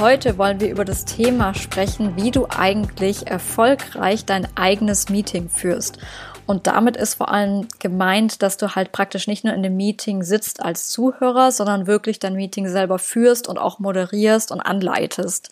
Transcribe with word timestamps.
Heute 0.00 0.38
wollen 0.38 0.58
wir 0.58 0.70
über 0.70 0.84
das 0.84 1.04
Thema 1.04 1.54
sprechen, 1.54 2.16
wie 2.16 2.32
du 2.32 2.48
eigentlich 2.48 3.28
erfolgreich 3.28 4.24
dein 4.24 4.48
eigenes 4.56 5.08
Meeting 5.08 5.48
führst. 5.48 5.98
Und 6.46 6.66
damit 6.66 6.96
ist 6.96 7.14
vor 7.14 7.30
allem 7.30 7.68
gemeint, 7.78 8.42
dass 8.42 8.56
du 8.56 8.74
halt 8.74 8.90
praktisch 8.90 9.28
nicht 9.28 9.44
nur 9.44 9.54
in 9.54 9.62
dem 9.62 9.76
Meeting 9.76 10.24
sitzt 10.24 10.60
als 10.60 10.88
Zuhörer, 10.88 11.52
sondern 11.52 11.86
wirklich 11.86 12.18
dein 12.18 12.34
Meeting 12.34 12.68
selber 12.68 12.98
führst 12.98 13.48
und 13.48 13.56
auch 13.56 13.78
moderierst 13.78 14.50
und 14.50 14.60
anleitest. 14.60 15.50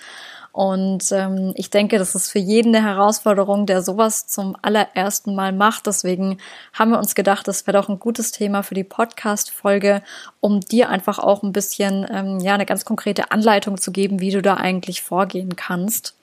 Und 0.52 1.11
ähm, 1.12 1.52
ich 1.56 1.70
denke, 1.70 1.98
das 1.98 2.15
ist 2.15 2.30
für 2.30 2.38
jeden 2.38 2.77
eine 2.77 2.87
Herausforderung, 2.87 3.65
der 3.65 3.80
sowas 3.80 4.27
zum 4.27 4.55
allerersten 4.61 5.34
Mal 5.34 5.52
macht. 5.52 5.87
Deswegen 5.87 6.37
haben 6.75 6.91
wir 6.91 6.98
uns 6.98 7.15
gedacht, 7.15 7.48
das 7.48 7.66
wäre 7.66 7.78
doch 7.78 7.88
ein 7.88 7.98
gutes 7.98 8.33
Thema 8.33 8.62
für 8.62 8.75
die 8.75 8.84
Podcast-Folge, 8.84 10.02
um 10.41 10.61
dir 10.61 10.91
einfach 10.91 11.19
auch 11.19 11.42
ein 11.42 11.52
bisschen, 11.52 12.06
ähm, 12.12 12.38
ja, 12.41 12.52
eine 12.52 12.66
ganz 12.66 12.84
konkrete 12.84 13.30
Anleitung 13.30 13.78
zu 13.78 13.92
geben, 13.92 14.20
wie 14.20 14.30
du 14.30 14.42
da 14.42 14.55
eigentlich 14.55 15.01
vorgehen 15.01 15.56
kannst. 15.56 16.16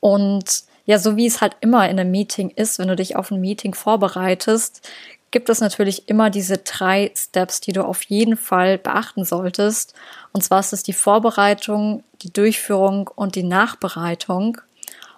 Und 0.00 0.64
ja, 0.84 0.98
so 0.98 1.16
wie 1.16 1.26
es 1.26 1.40
halt 1.40 1.56
immer 1.60 1.88
in 1.88 1.98
einem 1.98 2.10
Meeting 2.10 2.50
ist, 2.50 2.78
wenn 2.78 2.88
du 2.88 2.94
dich 2.94 3.16
auf 3.16 3.30
ein 3.30 3.40
Meeting 3.40 3.74
vorbereitest, 3.74 4.88
gibt 5.30 5.48
es 5.48 5.60
natürlich 5.60 6.08
immer 6.08 6.30
diese 6.30 6.58
drei 6.58 7.12
Steps, 7.14 7.60
die 7.60 7.72
du 7.72 7.84
auf 7.84 8.02
jeden 8.04 8.36
Fall 8.36 8.78
beachten 8.78 9.24
solltest. 9.24 9.94
Und 10.32 10.42
zwar 10.42 10.60
ist 10.60 10.72
es 10.72 10.82
die 10.82 10.92
Vorbereitung, 10.92 12.04
die 12.22 12.32
Durchführung 12.32 13.08
und 13.14 13.34
die 13.34 13.42
Nachbereitung. 13.42 14.58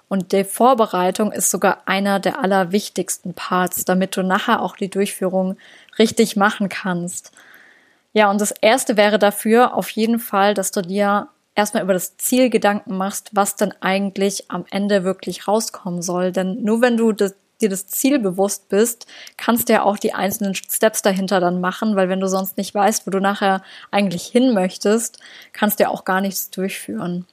Und 0.09 0.33
die 0.33 0.45
Vorbereitung 0.45 1.33
ist 1.33 1.51
sogar 1.51 1.83
einer 1.87 2.19
der 2.19 2.43
allerwichtigsten 2.43 3.35
Parts, 3.35 3.85
damit 3.85 4.17
du 4.17 4.23
nachher 4.23 4.63
auch 4.63 4.77
die 4.77 4.91
Durchführung 4.91 5.57
richtig 5.99 6.35
machen 6.35 6.69
kannst. 6.69 7.33
Ja, 8.15 8.31
und 8.31 8.41
das 8.41 8.51
erste 8.51 8.97
wäre 8.97 9.19
dafür 9.19 9.75
auf 9.75 9.91
jeden 9.91 10.19
Fall, 10.19 10.55
dass 10.55 10.71
du 10.71 10.81
dir 10.81 11.29
erstmal 11.55 11.83
über 11.83 11.93
das 11.93 12.17
Ziel 12.17 12.49
Gedanken 12.49 12.97
machst, 12.97 13.31
was 13.33 13.57
denn 13.57 13.75
eigentlich 13.81 14.51
am 14.51 14.65
Ende 14.71 15.05
wirklich 15.05 15.47
rauskommen 15.47 16.01
soll. 16.01 16.33
Denn 16.33 16.63
nur 16.63 16.81
wenn 16.81 16.97
du 16.97 17.13
dir 17.61 17.69
das 17.69 17.87
Ziel 17.87 18.19
bewusst 18.19 18.69
bist, 18.69 19.07
kannst 19.37 19.69
du 19.69 19.73
ja 19.73 19.83
auch 19.83 19.99
die 19.99 20.15
einzelnen 20.15 20.55
Steps 20.55 21.03
dahinter 21.03 21.41
dann 21.41 21.61
machen, 21.61 21.97
weil 21.97 22.09
wenn 22.09 22.21
du 22.21 22.29
sonst 22.29 22.57
nicht 22.57 22.75
weißt, 22.75 23.07
wo 23.07 23.11
du 23.11 23.21
nachher 23.21 23.63
eigentlich 23.91 24.27
hin 24.27 24.55
möchtest, 24.55 25.19
kannst 25.53 25.79
du 25.79 25.85
ja 25.85 25.91
auch 25.91 26.05
gar 26.05 26.21
nichts 26.21 26.51
durchführen. 26.51 27.27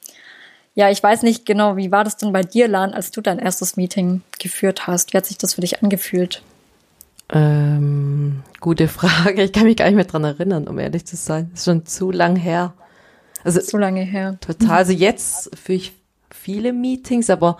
Ja, 0.74 0.90
ich 0.90 1.02
weiß 1.02 1.22
nicht 1.22 1.46
genau, 1.46 1.76
wie 1.76 1.90
war 1.90 2.04
das 2.04 2.18
denn 2.18 2.32
bei 2.32 2.42
dir, 2.42 2.68
Lan, 2.68 2.92
als 2.92 3.10
du 3.10 3.22
dein 3.22 3.38
erstes 3.38 3.76
Meeting 3.76 4.22
geführt 4.38 4.86
hast? 4.86 5.12
Wie 5.12 5.16
hat 5.16 5.26
sich 5.26 5.38
das 5.38 5.54
für 5.54 5.62
dich 5.62 5.82
angefühlt? 5.82 6.42
Ähm, 7.30 8.42
gute 8.60 8.88
Frage. 8.88 9.42
Ich 9.42 9.52
kann 9.52 9.64
mich 9.64 9.76
gar 9.76 9.86
nicht 9.86 9.94
mehr 9.94 10.04
dran 10.04 10.24
erinnern, 10.24 10.68
um 10.68 10.78
ehrlich 10.78 11.06
zu 11.06 11.16
sein. 11.16 11.48
Das 11.50 11.60
ist 11.60 11.64
schon 11.64 11.86
zu 11.86 12.10
lang 12.10 12.36
her. 12.36 12.74
Also 13.42 13.60
zu 13.60 13.78
lange 13.78 14.02
her. 14.02 14.38
Total. 14.40 14.70
Also 14.70 14.92
jetzt 15.06 15.56
führe 15.56 15.76
ich 15.76 15.92
viele 16.30 16.72
Meetings, 16.72 17.30
aber 17.30 17.58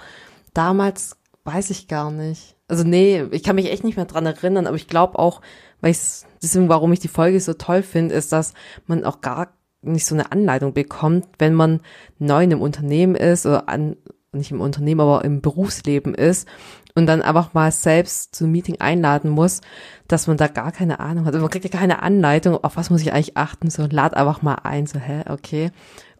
damals 0.52 1.16
weiß 1.44 1.70
ich 1.70 1.88
gar 1.88 2.10
nicht. 2.10 2.55
Also 2.68 2.84
nee, 2.84 3.22
ich 3.30 3.42
kann 3.42 3.56
mich 3.56 3.70
echt 3.70 3.84
nicht 3.84 3.96
mehr 3.96 4.06
dran 4.06 4.26
erinnern, 4.26 4.66
aber 4.66 4.76
ich 4.76 4.88
glaube 4.88 5.18
auch, 5.18 5.40
weil 5.80 5.92
ich 5.92 5.98
deswegen, 6.42 6.68
warum 6.68 6.92
ich 6.92 7.00
die 7.00 7.08
Folge 7.08 7.40
so 7.40 7.54
toll 7.54 7.82
finde, 7.82 8.14
ist, 8.14 8.32
dass 8.32 8.54
man 8.86 9.04
auch 9.04 9.20
gar 9.20 9.52
nicht 9.82 10.06
so 10.06 10.14
eine 10.14 10.32
Anleitung 10.32 10.72
bekommt, 10.72 11.26
wenn 11.38 11.54
man 11.54 11.80
neu 12.18 12.42
in 12.42 12.52
einem 12.52 12.62
Unternehmen 12.62 13.14
ist 13.14 13.46
oder 13.46 13.68
an, 13.68 13.96
nicht 14.32 14.50
im 14.50 14.60
Unternehmen, 14.60 15.00
aber 15.00 15.24
im 15.24 15.40
Berufsleben 15.40 16.14
ist 16.14 16.48
und 16.96 17.06
dann 17.06 17.22
einfach 17.22 17.54
mal 17.54 17.70
selbst 17.70 18.34
zum 18.34 18.50
Meeting 18.50 18.80
einladen 18.80 19.30
muss, 19.30 19.60
dass 20.08 20.26
man 20.26 20.38
da 20.38 20.48
gar 20.48 20.72
keine 20.72 20.98
Ahnung 20.98 21.26
hat. 21.26 21.34
Also 21.34 21.42
man 21.42 21.50
kriegt 21.50 21.64
ja 21.64 21.70
keine 21.70 22.02
Anleitung, 22.02 22.56
auf 22.64 22.76
was 22.76 22.90
muss 22.90 23.02
ich 23.02 23.12
eigentlich 23.12 23.36
achten, 23.36 23.70
so 23.70 23.86
lad 23.88 24.14
einfach 24.14 24.42
mal 24.42 24.56
ein, 24.64 24.86
so 24.86 24.98
hä, 24.98 25.22
okay. 25.28 25.70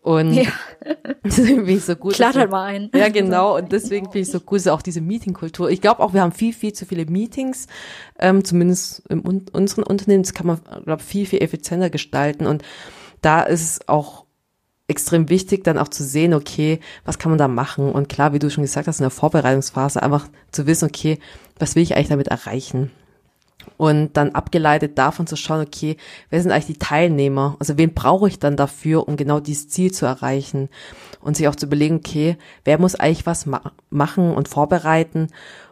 Und 0.06 0.34
ja. 0.34 0.44
deswegen 1.24 1.56
finde 1.56 1.72
ich 1.72 1.84
so 1.84 1.96
gut. 1.96 2.14
Klart 2.14 2.36
halt 2.36 2.52
mal 2.52 2.62
ein. 2.62 2.90
Ja, 2.94 3.08
genau. 3.08 3.56
Und 3.56 3.72
deswegen 3.72 4.06
finde 4.06 4.20
ich 4.20 4.30
so 4.30 4.38
gut, 4.38 4.60
so 4.60 4.70
auch 4.70 4.82
diese 4.82 5.00
Meetingkultur. 5.00 5.68
Ich 5.68 5.80
glaube 5.80 6.00
auch, 6.00 6.14
wir 6.14 6.22
haben 6.22 6.30
viel, 6.30 6.52
viel 6.52 6.72
zu 6.72 6.86
viele 6.86 7.06
Meetings, 7.06 7.66
ähm, 8.20 8.44
zumindest 8.44 9.02
in 9.08 9.18
unseren 9.20 9.82
Unternehmen. 9.82 10.22
Das 10.22 10.32
kann 10.32 10.46
man, 10.46 10.60
glaube 10.84 11.02
viel, 11.02 11.26
viel 11.26 11.42
effizienter 11.42 11.90
gestalten. 11.90 12.46
Und 12.46 12.62
da 13.20 13.42
ist 13.42 13.62
es 13.62 13.88
auch 13.88 14.26
extrem 14.86 15.28
wichtig, 15.28 15.64
dann 15.64 15.76
auch 15.76 15.88
zu 15.88 16.04
sehen, 16.04 16.34
okay, 16.34 16.78
was 17.04 17.18
kann 17.18 17.32
man 17.32 17.38
da 17.38 17.48
machen? 17.48 17.90
Und 17.90 18.08
klar, 18.08 18.32
wie 18.32 18.38
du 18.38 18.48
schon 18.48 18.62
gesagt 18.62 18.86
hast, 18.86 19.00
in 19.00 19.04
der 19.04 19.10
Vorbereitungsphase 19.10 20.00
einfach 20.00 20.28
zu 20.52 20.68
wissen, 20.68 20.84
okay, 20.84 21.18
was 21.58 21.74
will 21.74 21.82
ich 21.82 21.96
eigentlich 21.96 22.10
damit 22.10 22.28
erreichen? 22.28 22.92
Und 23.76 24.16
dann 24.16 24.30
abgeleitet 24.30 24.98
davon 24.98 25.26
zu 25.26 25.36
schauen, 25.36 25.60
okay, 25.60 25.96
wer 26.30 26.40
sind 26.40 26.50
eigentlich 26.50 26.66
die 26.66 26.78
Teilnehmer? 26.78 27.56
Also 27.58 27.76
wen 27.76 27.94
brauche 27.94 28.28
ich 28.28 28.38
dann 28.38 28.56
dafür, 28.56 29.06
um 29.08 29.16
genau 29.16 29.40
dieses 29.40 29.68
Ziel 29.68 29.92
zu 29.92 30.06
erreichen? 30.06 30.68
Und 31.20 31.36
sich 31.36 31.48
auch 31.48 31.56
zu 31.56 31.66
überlegen, 31.66 31.96
okay, 31.96 32.36
wer 32.64 32.78
muss 32.78 32.94
eigentlich 32.94 33.26
was 33.26 33.46
ma 33.46 33.72
machen 33.90 34.34
und 34.34 34.48
vorbereiten? 34.48 35.28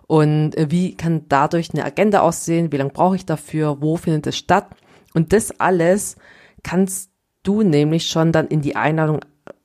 Und 0.07 0.57
äh, 0.57 0.71
wie 0.71 0.97
kann 0.97 1.27
dadurch 1.29 1.73
eine 1.73 1.85
Agenda 1.85 2.21
aussehen? 2.21 2.73
Wie 2.73 2.77
lange 2.77 2.91
brauche 2.91 3.17
ich 3.17 3.27
dafür? 3.27 3.81
Wo 3.81 3.97
findet 3.97 4.27
es 4.27 4.37
statt? 4.37 4.67
Und 5.15 5.33
das 5.33 5.59
alles 5.61 6.17
kannst 6.63 7.11
du 7.43 7.63
nämlich 7.63 8.09
schon 8.09 8.33
dann 8.33 8.49
in 8.49 8.61
die 8.61 8.77
Einladung 8.77 9.21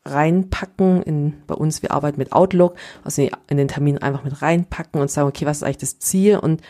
reinpacken. 0.05 1.01
In, 1.03 1.33
bei 1.47 1.55
uns, 1.55 1.81
wir 1.81 1.91
arbeiten 1.91 2.19
mit 2.19 2.31
Outlook, 2.31 2.75
also 3.03 3.27
in 3.47 3.57
den 3.57 3.67
Termin 3.67 3.97
einfach 3.97 4.23
mit 4.23 4.41
reinpacken 4.41 5.01
und 5.01 5.11
sagen, 5.11 5.27
okay, 5.27 5.45
was 5.45 5.57
ist 5.57 5.63
eigentlich 5.63 5.77
das 5.77 5.99
Ziel? 5.99 6.37
Und 6.37 6.61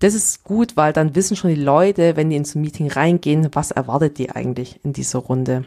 das 0.00 0.14
ist 0.14 0.44
gut, 0.44 0.76
weil 0.76 0.92
dann 0.92 1.14
wissen 1.14 1.36
schon 1.36 1.50
die 1.50 1.60
Leute, 1.60 2.16
wenn 2.16 2.30
die 2.30 2.36
ins 2.36 2.54
Meeting 2.54 2.90
reingehen, 2.90 3.48
was 3.52 3.70
erwartet 3.70 4.18
die 4.18 4.30
eigentlich 4.30 4.80
in 4.84 4.92
dieser 4.92 5.20
Runde. 5.20 5.64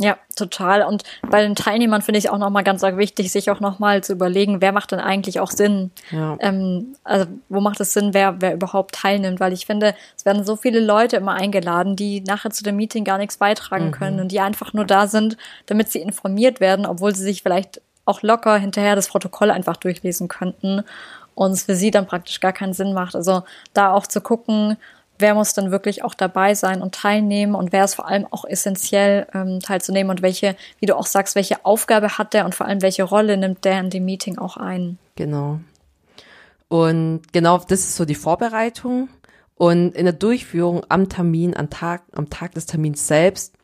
Ja, 0.00 0.16
total. 0.36 0.82
Und 0.82 1.02
bei 1.28 1.42
den 1.42 1.56
Teilnehmern 1.56 2.02
finde 2.02 2.18
ich 2.18 2.30
auch 2.30 2.38
nochmal 2.38 2.62
ganz 2.62 2.82
wichtig, 2.82 3.32
sich 3.32 3.50
auch 3.50 3.58
nochmal 3.58 4.04
zu 4.04 4.12
überlegen, 4.12 4.60
wer 4.60 4.70
macht 4.70 4.92
denn 4.92 5.00
eigentlich 5.00 5.40
auch 5.40 5.50
Sinn? 5.50 5.90
Ja. 6.12 6.36
Ähm, 6.38 6.94
also 7.02 7.26
wo 7.48 7.60
macht 7.60 7.80
es 7.80 7.94
Sinn, 7.94 8.14
wer, 8.14 8.40
wer 8.40 8.54
überhaupt 8.54 8.94
teilnimmt? 8.94 9.40
Weil 9.40 9.52
ich 9.52 9.66
finde, 9.66 9.96
es 10.16 10.24
werden 10.24 10.44
so 10.44 10.54
viele 10.54 10.78
Leute 10.78 11.16
immer 11.16 11.34
eingeladen, 11.34 11.96
die 11.96 12.20
nachher 12.20 12.52
zu 12.52 12.62
dem 12.62 12.76
Meeting 12.76 13.02
gar 13.02 13.18
nichts 13.18 13.38
beitragen 13.38 13.86
mhm. 13.86 13.92
können 13.92 14.20
und 14.20 14.30
die 14.30 14.38
einfach 14.38 14.72
nur 14.72 14.84
da 14.84 15.08
sind, 15.08 15.36
damit 15.66 15.90
sie 15.90 16.00
informiert 16.00 16.60
werden, 16.60 16.86
obwohl 16.86 17.12
sie 17.12 17.24
sich 17.24 17.42
vielleicht 17.42 17.80
auch 18.04 18.22
locker 18.22 18.56
hinterher 18.56 18.94
das 18.94 19.08
Protokoll 19.08 19.50
einfach 19.50 19.76
durchlesen 19.76 20.28
könnten 20.28 20.84
und 21.38 21.52
es 21.52 21.62
für 21.62 21.76
sie 21.76 21.92
dann 21.92 22.06
praktisch 22.06 22.40
gar 22.40 22.52
keinen 22.52 22.72
Sinn 22.72 22.92
macht. 22.92 23.14
Also 23.14 23.44
da 23.72 23.92
auch 23.92 24.08
zu 24.08 24.20
gucken, 24.20 24.76
wer 25.20 25.34
muss 25.34 25.54
dann 25.54 25.70
wirklich 25.70 26.02
auch 26.02 26.14
dabei 26.14 26.54
sein 26.54 26.82
und 26.82 26.96
teilnehmen 26.96 27.54
und 27.54 27.72
wer 27.72 27.84
ist 27.84 27.94
vor 27.94 28.08
allem 28.08 28.26
auch 28.30 28.44
essentiell 28.44 29.26
ähm, 29.32 29.60
teilzunehmen 29.60 30.10
und 30.10 30.20
welche, 30.20 30.56
wie 30.80 30.86
du 30.86 30.96
auch 30.96 31.06
sagst, 31.06 31.36
welche 31.36 31.64
Aufgabe 31.64 32.18
hat 32.18 32.34
der 32.34 32.44
und 32.44 32.56
vor 32.56 32.66
allem 32.66 32.82
welche 32.82 33.04
Rolle 33.04 33.36
nimmt 33.36 33.64
der 33.64 33.78
in 33.78 33.90
dem 33.90 34.04
Meeting 34.04 34.36
auch 34.38 34.56
ein. 34.56 34.98
Genau. 35.14 35.60
Und 36.66 37.32
genau, 37.32 37.58
das 37.58 37.80
ist 37.80 37.94
so 37.94 38.04
die 38.04 38.16
Vorbereitung. 38.16 39.08
Und 39.54 39.94
in 39.94 40.04
der 40.06 40.14
Durchführung 40.14 40.84
am 40.88 41.08
Termin, 41.08 41.56
am 41.56 41.70
Tag, 41.70 42.02
am 42.12 42.30
Tag 42.30 42.54
des 42.54 42.66
Termins 42.66 43.06
selbst, 43.06 43.54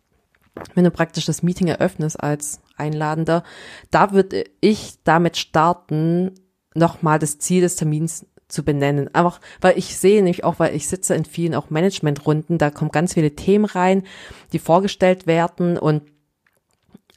wenn 0.75 0.85
du 0.85 0.93
praktisch 0.93 1.27
das 1.27 1.43
Meeting 1.43 1.67
eröffnest 1.67 2.20
als 2.23 2.61
Einladender, 2.77 3.43
da 3.91 4.12
würde 4.12 4.44
ich 4.61 4.94
damit 5.03 5.37
starten, 5.37 6.32
nochmal 6.75 7.19
das 7.19 7.38
Ziel 7.38 7.62
des 7.62 7.76
Termins 7.76 8.26
zu 8.49 8.65
benennen. 8.65 9.15
Einfach, 9.15 9.41
weil 9.61 9.79
ich 9.79 9.97
sehe 9.97 10.17
nämlich 10.17 10.44
auch, 10.44 10.59
weil 10.59 10.75
ich 10.75 10.87
sitze 10.87 11.15
in 11.15 11.25
vielen 11.25 11.55
auch 11.55 11.71
Managementrunden, 11.71 12.59
da 12.59 12.71
kommen 12.71 12.91
ganz 12.91 13.15
viele 13.15 13.35
Themen 13.35 13.65
rein, 13.65 14.05
die 14.53 14.59
vorgestellt 14.59 15.26
werden 15.26 15.79
und 15.79 16.03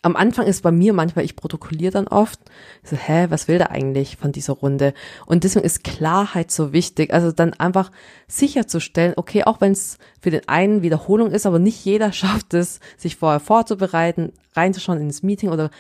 am 0.04 0.16
Anfang 0.16 0.46
ist 0.46 0.62
bei 0.62 0.72
mir 0.72 0.94
manchmal, 0.94 1.26
ich 1.26 1.36
protokolliere 1.36 1.92
dann 1.92 2.08
oft, 2.08 2.40
so, 2.84 2.96
hä, 2.96 3.28
was 3.30 3.48
will 3.48 3.58
der 3.58 3.72
eigentlich 3.72 4.16
von 4.16 4.32
dieser 4.32 4.54
Runde? 4.54 4.94
Und 5.26 5.44
deswegen 5.44 5.66
ist 5.66 5.84
Klarheit 5.84 6.52
so 6.52 6.72
wichtig. 6.72 7.14
Also 7.14 7.32
dann 7.32 7.54
einfach 7.54 7.92
sicherzustellen, 8.28 9.16
okay, 9.18 9.44
auch 9.44 9.60
wenn 9.60 9.72
es 9.72 9.98
für 10.22 10.30
den 10.30 10.48
einen 10.48 10.82
Wiederholung 10.82 11.32
ist, 11.32 11.46
aber 11.46 11.60
nicht 11.60 11.84
jeder 11.84 12.12
schafft 12.14 12.54
es, 12.54 12.80
sich 12.96 13.18
vorher 13.18 13.40
vorzubereiten, 13.40 14.32
reinzuschauen 14.56 15.02
ins 15.02 15.24
Meeting 15.24 15.50
oder 15.50 15.72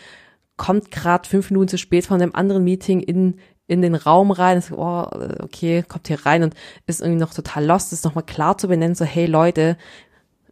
kommt 0.57 0.89
gerade 0.89 1.29
fünf 1.29 1.51
Minuten 1.51 1.69
zu 1.69 1.77
spät 1.77 2.05
von 2.05 2.21
einem 2.21 2.33
anderen 2.33 2.63
Meeting 2.63 2.99
in, 2.99 3.39
in 3.67 3.81
den 3.81 3.95
Raum 3.95 4.31
rein, 4.31 4.57
ist, 4.57 4.71
oh, 4.71 5.07
okay, 5.41 5.83
kommt 5.87 6.07
hier 6.07 6.25
rein 6.25 6.43
und 6.43 6.55
ist 6.85 7.01
irgendwie 7.01 7.19
noch 7.19 7.33
total 7.33 7.65
lost, 7.65 7.93
ist 7.93 8.05
nochmal 8.05 8.23
klar 8.23 8.57
zu 8.57 8.67
benennen, 8.67 8.95
so, 8.95 9.05
hey 9.05 9.25
Leute, 9.25 9.77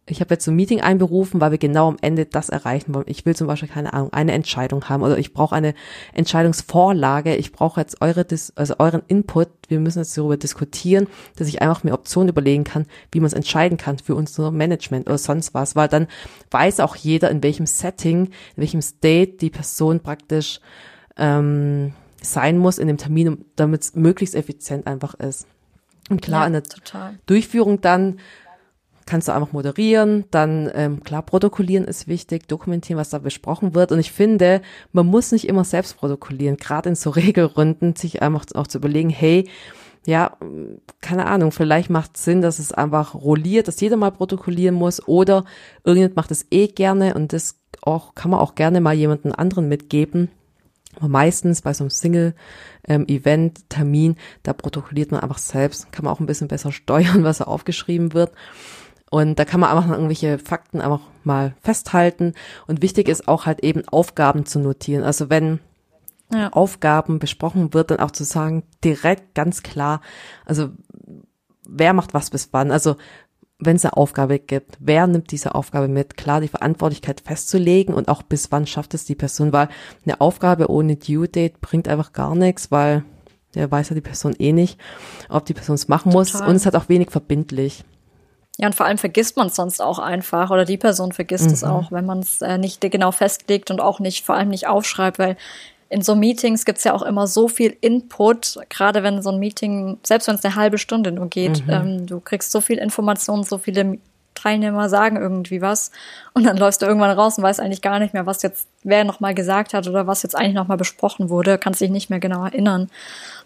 ich 0.08 0.20
habe 0.20 0.34
jetzt 0.34 0.44
so 0.44 0.52
ein 0.52 0.56
Meeting 0.56 0.80
einberufen, 0.80 1.40
weil 1.40 1.50
wir 1.50 1.58
genau 1.58 1.88
am 1.88 1.96
Ende 2.00 2.26
das 2.26 2.48
erreichen 2.48 2.94
wollen. 2.94 3.06
Ich 3.08 3.26
will 3.26 3.34
zum 3.34 3.48
Beispiel 3.48 3.68
keine 3.68 3.92
Ahnung 3.92 4.12
eine 4.12 4.32
Entscheidung 4.32 4.88
haben 4.88 5.02
oder 5.02 5.18
ich 5.18 5.32
brauche 5.32 5.54
eine 5.54 5.74
Entscheidungsvorlage. 6.14 7.34
Ich 7.34 7.50
brauche 7.50 7.80
jetzt 7.80 8.00
eure 8.00 8.24
also 8.54 8.74
euren 8.78 9.02
Input. 9.08 9.48
Wir 9.66 9.80
müssen 9.80 9.98
jetzt 9.98 10.16
darüber 10.16 10.36
diskutieren, 10.36 11.08
dass 11.36 11.48
ich 11.48 11.60
einfach 11.60 11.82
mir 11.82 11.92
Optionen 11.92 12.28
überlegen 12.28 12.62
kann, 12.62 12.86
wie 13.10 13.18
man 13.18 13.26
es 13.26 13.32
entscheiden 13.32 13.78
kann 13.78 13.98
für 13.98 14.14
unser 14.14 14.52
Management 14.52 15.08
oder 15.08 15.18
sonst 15.18 15.54
was, 15.54 15.74
weil 15.74 15.88
dann 15.88 16.06
weiß 16.52 16.78
auch 16.80 16.94
jeder 16.94 17.30
in 17.30 17.42
welchem 17.42 17.66
Setting, 17.66 18.26
in 18.26 18.32
welchem 18.56 18.82
State 18.82 19.38
die 19.38 19.50
Person 19.50 19.98
praktisch 20.00 20.60
ähm, 21.16 21.94
sein 22.22 22.58
muss 22.58 22.78
in 22.78 22.88
dem 22.88 22.98
Termin, 22.98 23.44
damit 23.56 23.82
es 23.82 23.94
möglichst 23.94 24.34
effizient 24.34 24.86
einfach 24.86 25.14
ist. 25.14 25.46
Und 26.08 26.22
klar, 26.22 26.42
ja, 26.42 26.46
in 26.46 26.52
der 26.54 26.62
total. 26.62 27.18
Durchführung 27.26 27.80
dann 27.80 28.18
kannst 29.06 29.28
du 29.28 29.32
einfach 29.32 29.52
moderieren, 29.52 30.24
dann 30.32 30.68
ähm, 30.74 31.02
klar 31.04 31.22
protokollieren 31.22 31.84
ist 31.84 32.08
wichtig, 32.08 32.48
dokumentieren, 32.48 32.98
was 32.98 33.10
da 33.10 33.18
besprochen 33.18 33.74
wird. 33.74 33.92
Und 33.92 34.00
ich 34.00 34.10
finde, 34.10 34.60
man 34.92 35.06
muss 35.06 35.30
nicht 35.30 35.48
immer 35.48 35.64
selbst 35.64 35.96
protokollieren, 35.96 36.56
gerade 36.56 36.88
in 36.88 36.96
so 36.96 37.10
Regelrunden, 37.10 37.94
sich 37.94 38.20
einfach 38.20 38.44
auch 38.54 38.66
zu 38.66 38.78
überlegen, 38.78 39.10
hey, 39.10 39.48
ja, 40.04 40.36
keine 41.00 41.26
Ahnung, 41.26 41.50
vielleicht 41.50 41.90
macht 41.90 42.16
es 42.16 42.24
Sinn, 42.24 42.40
dass 42.40 42.58
es 42.60 42.72
einfach 42.72 43.14
rolliert, 43.14 43.66
dass 43.66 43.80
jeder 43.80 43.96
mal 43.96 44.12
protokollieren 44.12 44.74
muss 44.74 45.06
oder 45.08 45.44
irgendjemand 45.84 46.16
macht 46.16 46.30
es 46.30 46.46
eh 46.50 46.68
gerne 46.68 47.14
und 47.14 47.32
das 47.32 47.56
auch, 47.82 48.14
kann 48.14 48.30
man 48.30 48.40
auch 48.40 48.54
gerne 48.54 48.80
mal 48.80 48.94
jemanden 48.94 49.32
anderen 49.32 49.68
mitgeben. 49.68 50.30
Aber 50.96 51.08
meistens 51.08 51.62
bei 51.62 51.72
so 51.74 51.84
einem 51.84 51.90
Single-Event-Termin, 51.90 54.10
ähm, 54.12 54.16
da 54.42 54.52
protokolliert 54.52 55.12
man 55.12 55.20
einfach 55.20 55.38
selbst, 55.38 55.92
kann 55.92 56.04
man 56.04 56.14
auch 56.14 56.20
ein 56.20 56.26
bisschen 56.26 56.48
besser 56.48 56.72
steuern, 56.72 57.24
was 57.24 57.38
da 57.38 57.44
aufgeschrieben 57.44 58.12
wird. 58.14 58.32
Und 59.10 59.38
da 59.38 59.44
kann 59.44 59.60
man 59.60 59.70
einfach 59.70 59.88
irgendwelche 59.90 60.38
Fakten 60.38 60.80
einfach 60.80 61.00
mal 61.22 61.54
festhalten. 61.62 62.32
Und 62.66 62.82
wichtig 62.82 63.08
ist 63.08 63.28
auch 63.28 63.46
halt 63.46 63.62
eben 63.62 63.86
Aufgaben 63.88 64.46
zu 64.46 64.58
notieren. 64.58 65.04
Also 65.04 65.30
wenn 65.30 65.60
ja. 66.32 66.52
Aufgaben 66.52 67.20
besprochen 67.20 67.72
wird, 67.72 67.92
dann 67.92 68.00
auch 68.00 68.10
zu 68.10 68.24
sagen, 68.24 68.64
direkt 68.82 69.34
ganz 69.34 69.62
klar, 69.62 70.00
also 70.44 70.70
wer 71.68 71.92
macht 71.92 72.14
was 72.14 72.30
bis 72.30 72.48
wann. 72.52 72.72
Also 72.72 72.96
wenn 73.58 73.76
es 73.76 73.84
eine 73.84 73.96
Aufgabe 73.96 74.38
gibt, 74.38 74.76
wer 74.80 75.06
nimmt 75.06 75.30
diese 75.30 75.54
Aufgabe 75.54 75.88
mit? 75.88 76.16
Klar, 76.16 76.40
die 76.40 76.48
Verantwortlichkeit 76.48 77.22
festzulegen 77.22 77.94
und 77.94 78.08
auch 78.08 78.22
bis 78.22 78.52
wann 78.52 78.66
schafft 78.66 78.94
es 78.94 79.04
die 79.04 79.14
Person, 79.14 79.52
weil 79.52 79.68
eine 80.04 80.20
Aufgabe 80.20 80.70
ohne 80.70 80.96
Due 80.96 81.28
Date 81.28 81.60
bringt 81.60 81.88
einfach 81.88 82.12
gar 82.12 82.34
nichts, 82.34 82.70
weil 82.70 83.04
der 83.54 83.70
weiß 83.70 83.88
ja 83.88 83.94
die 83.94 84.02
Person 84.02 84.34
eh 84.38 84.52
nicht, 84.52 84.78
ob 85.30 85.46
die 85.46 85.54
Person 85.54 85.74
es 85.74 85.88
machen 85.88 86.12
Total. 86.12 86.18
muss 86.18 86.48
und 86.48 86.56
es 86.56 86.66
hat 86.66 86.76
auch 86.76 86.88
wenig 86.88 87.10
verbindlich. 87.10 87.84
Ja, 88.58 88.68
und 88.68 88.74
vor 88.74 88.86
allem 88.86 88.98
vergisst 88.98 89.36
man 89.36 89.48
es 89.48 89.56
sonst 89.56 89.82
auch 89.82 89.98
einfach 89.98 90.50
oder 90.50 90.64
die 90.64 90.78
Person 90.78 91.12
vergisst 91.12 91.46
mhm. 91.46 91.52
es 91.52 91.64
auch, 91.64 91.92
wenn 91.92 92.06
man 92.06 92.20
es 92.20 92.40
äh, 92.40 92.58
nicht 92.58 92.80
genau 92.80 93.12
festlegt 93.12 93.70
und 93.70 93.80
auch 93.80 94.00
nicht, 94.00 94.24
vor 94.24 94.34
allem 94.34 94.48
nicht 94.48 94.66
aufschreibt, 94.66 95.18
weil 95.18 95.36
in 95.88 96.02
so 96.02 96.14
Meetings 96.14 96.64
gibt's 96.64 96.84
ja 96.84 96.92
auch 96.92 97.02
immer 97.02 97.26
so 97.26 97.48
viel 97.48 97.76
Input, 97.80 98.58
gerade 98.68 99.02
wenn 99.02 99.22
so 99.22 99.30
ein 99.30 99.38
Meeting, 99.38 99.98
selbst 100.02 100.28
wenn 100.28 100.34
es 100.34 100.44
eine 100.44 100.56
halbe 100.56 100.78
Stunde 100.78 101.12
nur 101.12 101.28
geht, 101.28 101.66
mhm. 101.66 101.72
ähm, 101.72 102.06
du 102.06 102.20
kriegst 102.20 102.50
so 102.50 102.60
viel 102.60 102.78
Informationen, 102.78 103.44
so 103.44 103.58
viele 103.58 103.98
Teilnehmer 104.34 104.88
sagen 104.88 105.16
irgendwie 105.16 105.62
was 105.62 105.90
und 106.34 106.44
dann 106.44 106.56
läufst 106.56 106.82
du 106.82 106.86
irgendwann 106.86 107.10
raus 107.10 107.38
und 107.38 107.44
weißt 107.44 107.60
eigentlich 107.60 107.82
gar 107.82 107.98
nicht 107.98 108.14
mehr, 108.14 108.26
was 108.26 108.42
jetzt 108.42 108.68
wer 108.84 109.02
nochmal 109.02 109.34
gesagt 109.34 109.74
hat 109.74 109.88
oder 109.88 110.06
was 110.06 110.22
jetzt 110.22 110.36
eigentlich 110.36 110.54
nochmal 110.54 110.76
besprochen 110.76 111.30
wurde, 111.30 111.58
kannst 111.58 111.80
dich 111.80 111.90
nicht 111.90 112.10
mehr 112.10 112.20
genau 112.20 112.44
erinnern. 112.44 112.88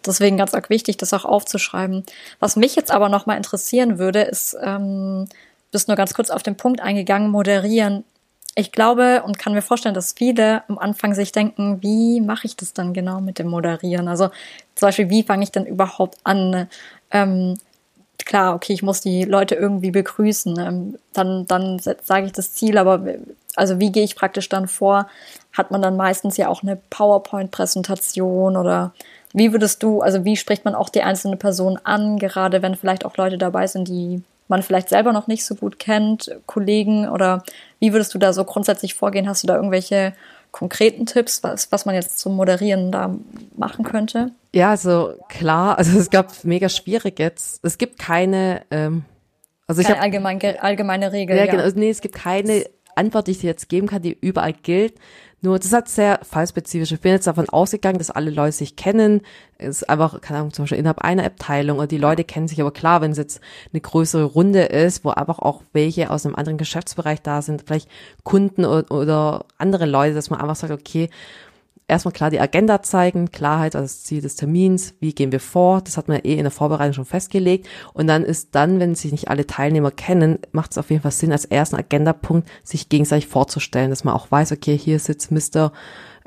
Deswegen 0.05 0.37
ganz 0.37 0.53
arg 0.53 0.69
wichtig, 0.69 0.97
das 0.97 1.13
auch 1.13 1.25
aufzuschreiben. 1.25 2.03
Was 2.39 2.55
mich 2.55 2.75
jetzt 2.75 2.91
aber 2.91 3.09
nochmal 3.09 3.37
interessieren 3.37 3.97
würde, 3.97 4.21
ist, 4.21 4.55
ähm, 4.61 5.27
bist 5.71 5.87
nur 5.87 5.97
ganz 5.97 6.13
kurz 6.13 6.29
auf 6.29 6.43
den 6.43 6.57
Punkt 6.57 6.81
eingegangen, 6.81 7.31
moderieren. 7.31 8.03
Ich 8.55 8.71
glaube 8.73 9.23
und 9.25 9.39
kann 9.39 9.53
mir 9.53 9.61
vorstellen, 9.61 9.95
dass 9.95 10.13
viele 10.13 10.63
am 10.67 10.77
Anfang 10.77 11.13
sich 11.13 11.31
denken, 11.31 11.81
wie 11.81 12.19
mache 12.19 12.47
ich 12.47 12.57
das 12.57 12.73
dann 12.73 12.93
genau 12.93 13.21
mit 13.21 13.39
dem 13.39 13.47
Moderieren? 13.47 14.09
Also 14.09 14.27
zum 14.75 14.87
Beispiel, 14.87 15.09
wie 15.09 15.23
fange 15.23 15.43
ich 15.43 15.51
denn 15.51 15.65
überhaupt 15.65 16.17
an? 16.25 16.67
Ähm, 17.11 17.57
klar, 18.25 18.53
okay, 18.55 18.73
ich 18.73 18.83
muss 18.83 18.99
die 19.01 19.23
Leute 19.23 19.55
irgendwie 19.55 19.91
begrüßen. 19.91 20.59
Ähm, 20.59 20.97
dann 21.13 21.45
dann 21.47 21.79
sage 21.79 22.25
ich 22.25 22.33
das 22.33 22.53
Ziel, 22.53 22.77
aber 22.77 23.01
also 23.55 23.79
wie 23.79 23.91
gehe 23.91 24.03
ich 24.03 24.15
praktisch 24.15 24.49
dann 24.49 24.67
vor? 24.67 25.07
Hat 25.53 25.71
man 25.71 25.81
dann 25.81 25.97
meistens 25.97 26.37
ja 26.37 26.49
auch 26.49 26.61
eine 26.63 26.77
PowerPoint-Präsentation 26.89 28.57
oder 28.57 28.93
wie 29.33 29.53
würdest 29.53 29.81
du, 29.83 30.01
also 30.01 30.25
wie 30.25 30.35
spricht 30.35 30.65
man 30.65 30.75
auch 30.75 30.89
die 30.89 31.03
einzelne 31.03 31.37
Person 31.37 31.79
an, 31.83 32.17
gerade 32.19 32.61
wenn 32.61 32.75
vielleicht 32.75 33.05
auch 33.05 33.17
Leute 33.17 33.37
dabei 33.37 33.67
sind, 33.67 33.87
die 33.87 34.23
man 34.51 34.61
vielleicht 34.61 34.89
selber 34.89 35.13
noch 35.13 35.25
nicht 35.25 35.43
so 35.43 35.55
gut 35.55 35.79
kennt, 35.79 36.29
Kollegen 36.45 37.09
oder 37.09 37.43
wie 37.79 37.93
würdest 37.93 38.13
du 38.13 38.19
da 38.19 38.33
so 38.33 38.45
grundsätzlich 38.45 38.93
vorgehen? 38.93 39.27
Hast 39.27 39.41
du 39.41 39.47
da 39.47 39.55
irgendwelche 39.55 40.13
konkreten 40.51 41.05
Tipps, 41.07 41.43
was, 41.43 41.71
was 41.71 41.85
man 41.85 41.95
jetzt 41.95 42.19
zum 42.19 42.35
Moderieren 42.35 42.91
da 42.91 43.15
machen 43.55 43.83
könnte? 43.83 44.31
Ja, 44.53 44.69
also 44.69 45.13
klar, 45.29 45.77
also 45.79 45.97
es 45.97 46.11
gab 46.11 46.43
mega 46.43 46.69
schwierig 46.69 47.17
jetzt. 47.17 47.65
Es 47.65 47.79
gibt 47.79 47.97
keine, 47.97 48.61
ähm, 48.69 49.05
also 49.65 49.81
keine 49.81 49.93
ich 49.93 49.97
habe 49.97 50.03
allgemein, 50.03 50.59
allgemeine 50.59 51.11
Regel. 51.11 51.35
Ja, 51.35 51.45
ja, 51.45 51.51
genau. 51.51 51.67
Nee, 51.73 51.89
es 51.89 52.01
gibt 52.01 52.15
keine 52.15 52.65
Antwort, 52.93 53.27
die 53.27 53.31
ich 53.31 53.39
dir 53.39 53.47
jetzt 53.47 53.69
geben 53.69 53.87
kann, 53.87 54.01
die 54.01 54.15
überall 54.19 54.53
gilt. 54.53 54.95
Nur 55.43 55.57
das 55.57 55.73
hat 55.73 55.89
sehr 55.89 56.19
fallspezifisch. 56.21 56.91
Ich 56.91 57.01
bin 57.01 57.13
jetzt 57.13 57.25
davon 57.25 57.49
ausgegangen, 57.49 57.97
dass 57.97 58.11
alle 58.11 58.29
Leute 58.29 58.51
sich 58.51 58.75
kennen. 58.75 59.21
Es 59.57 59.81
ist 59.81 59.89
einfach, 59.89 60.21
keine 60.21 60.39
Ahnung, 60.39 60.53
zum 60.53 60.63
Beispiel 60.63 60.77
innerhalb 60.77 60.99
einer 60.99 61.25
Abteilung 61.25 61.79
oder 61.79 61.87
die 61.87 61.97
Leute 61.97 62.23
kennen 62.23 62.47
sich. 62.47 62.61
Aber 62.61 62.69
klar, 62.69 63.01
wenn 63.01 63.11
es 63.11 63.17
jetzt 63.17 63.41
eine 63.73 63.81
größere 63.81 64.23
Runde 64.23 64.61
ist, 64.61 65.03
wo 65.03 65.09
einfach 65.09 65.39
auch 65.39 65.63
welche 65.73 66.11
aus 66.11 66.27
einem 66.27 66.35
anderen 66.35 66.59
Geschäftsbereich 66.59 67.23
da 67.23 67.41
sind, 67.41 67.63
vielleicht 67.65 67.89
Kunden 68.23 68.65
oder, 68.65 68.91
oder 68.91 69.45
andere 69.57 69.87
Leute, 69.87 70.13
dass 70.13 70.29
man 70.29 70.39
einfach 70.39 70.55
sagt, 70.55 70.73
okay, 70.73 71.09
erstmal 71.91 72.13
klar 72.13 72.29
die 72.29 72.39
Agenda 72.39 72.81
zeigen, 72.81 73.31
Klarheit, 73.31 73.75
also 73.75 73.83
das 73.83 74.03
Ziel 74.03 74.21
des 74.21 74.35
Termins, 74.35 74.95
wie 74.99 75.13
gehen 75.13 75.31
wir 75.31 75.41
vor, 75.41 75.81
das 75.81 75.97
hat 75.97 76.07
man 76.07 76.21
eh 76.23 76.35
in 76.35 76.43
der 76.43 76.51
Vorbereitung 76.51 76.93
schon 76.93 77.05
festgelegt 77.05 77.67
und 77.93 78.07
dann 78.07 78.23
ist 78.23 78.55
dann, 78.55 78.79
wenn 78.79 78.95
sich 78.95 79.11
nicht 79.11 79.27
alle 79.27 79.45
Teilnehmer 79.45 79.91
kennen, 79.91 80.39
macht 80.53 80.71
es 80.71 80.77
auf 80.77 80.89
jeden 80.89 81.03
Fall 81.03 81.11
Sinn, 81.11 81.31
als 81.31 81.45
ersten 81.45 81.75
Agendapunkt 81.75 82.47
sich 82.63 82.89
gegenseitig 82.89 83.27
vorzustellen, 83.27 83.89
dass 83.89 84.03
man 84.03 84.15
auch 84.15 84.31
weiß, 84.31 84.53
okay, 84.53 84.77
hier 84.77 84.99
sitzt 84.99 85.31
Mr. 85.31 85.71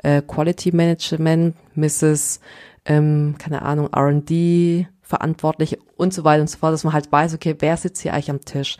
Äh, 0.03 0.21
Quality 0.21 0.71
Management, 0.71 1.55
Mrs. 1.75 2.39
Ähm, 2.85 3.35
keine 3.39 3.63
Ahnung, 3.63 3.89
R&D, 3.91 4.87
Verantwortliche 5.01 5.79
und 5.97 6.13
so 6.13 6.23
weiter 6.23 6.41
und 6.41 6.49
so 6.49 6.57
fort, 6.59 6.73
dass 6.73 6.83
man 6.83 6.93
halt 6.93 7.11
weiß, 7.11 7.33
okay, 7.33 7.55
wer 7.59 7.77
sitzt 7.77 8.01
hier 8.01 8.13
eigentlich 8.13 8.29
am 8.29 8.45
Tisch. 8.45 8.77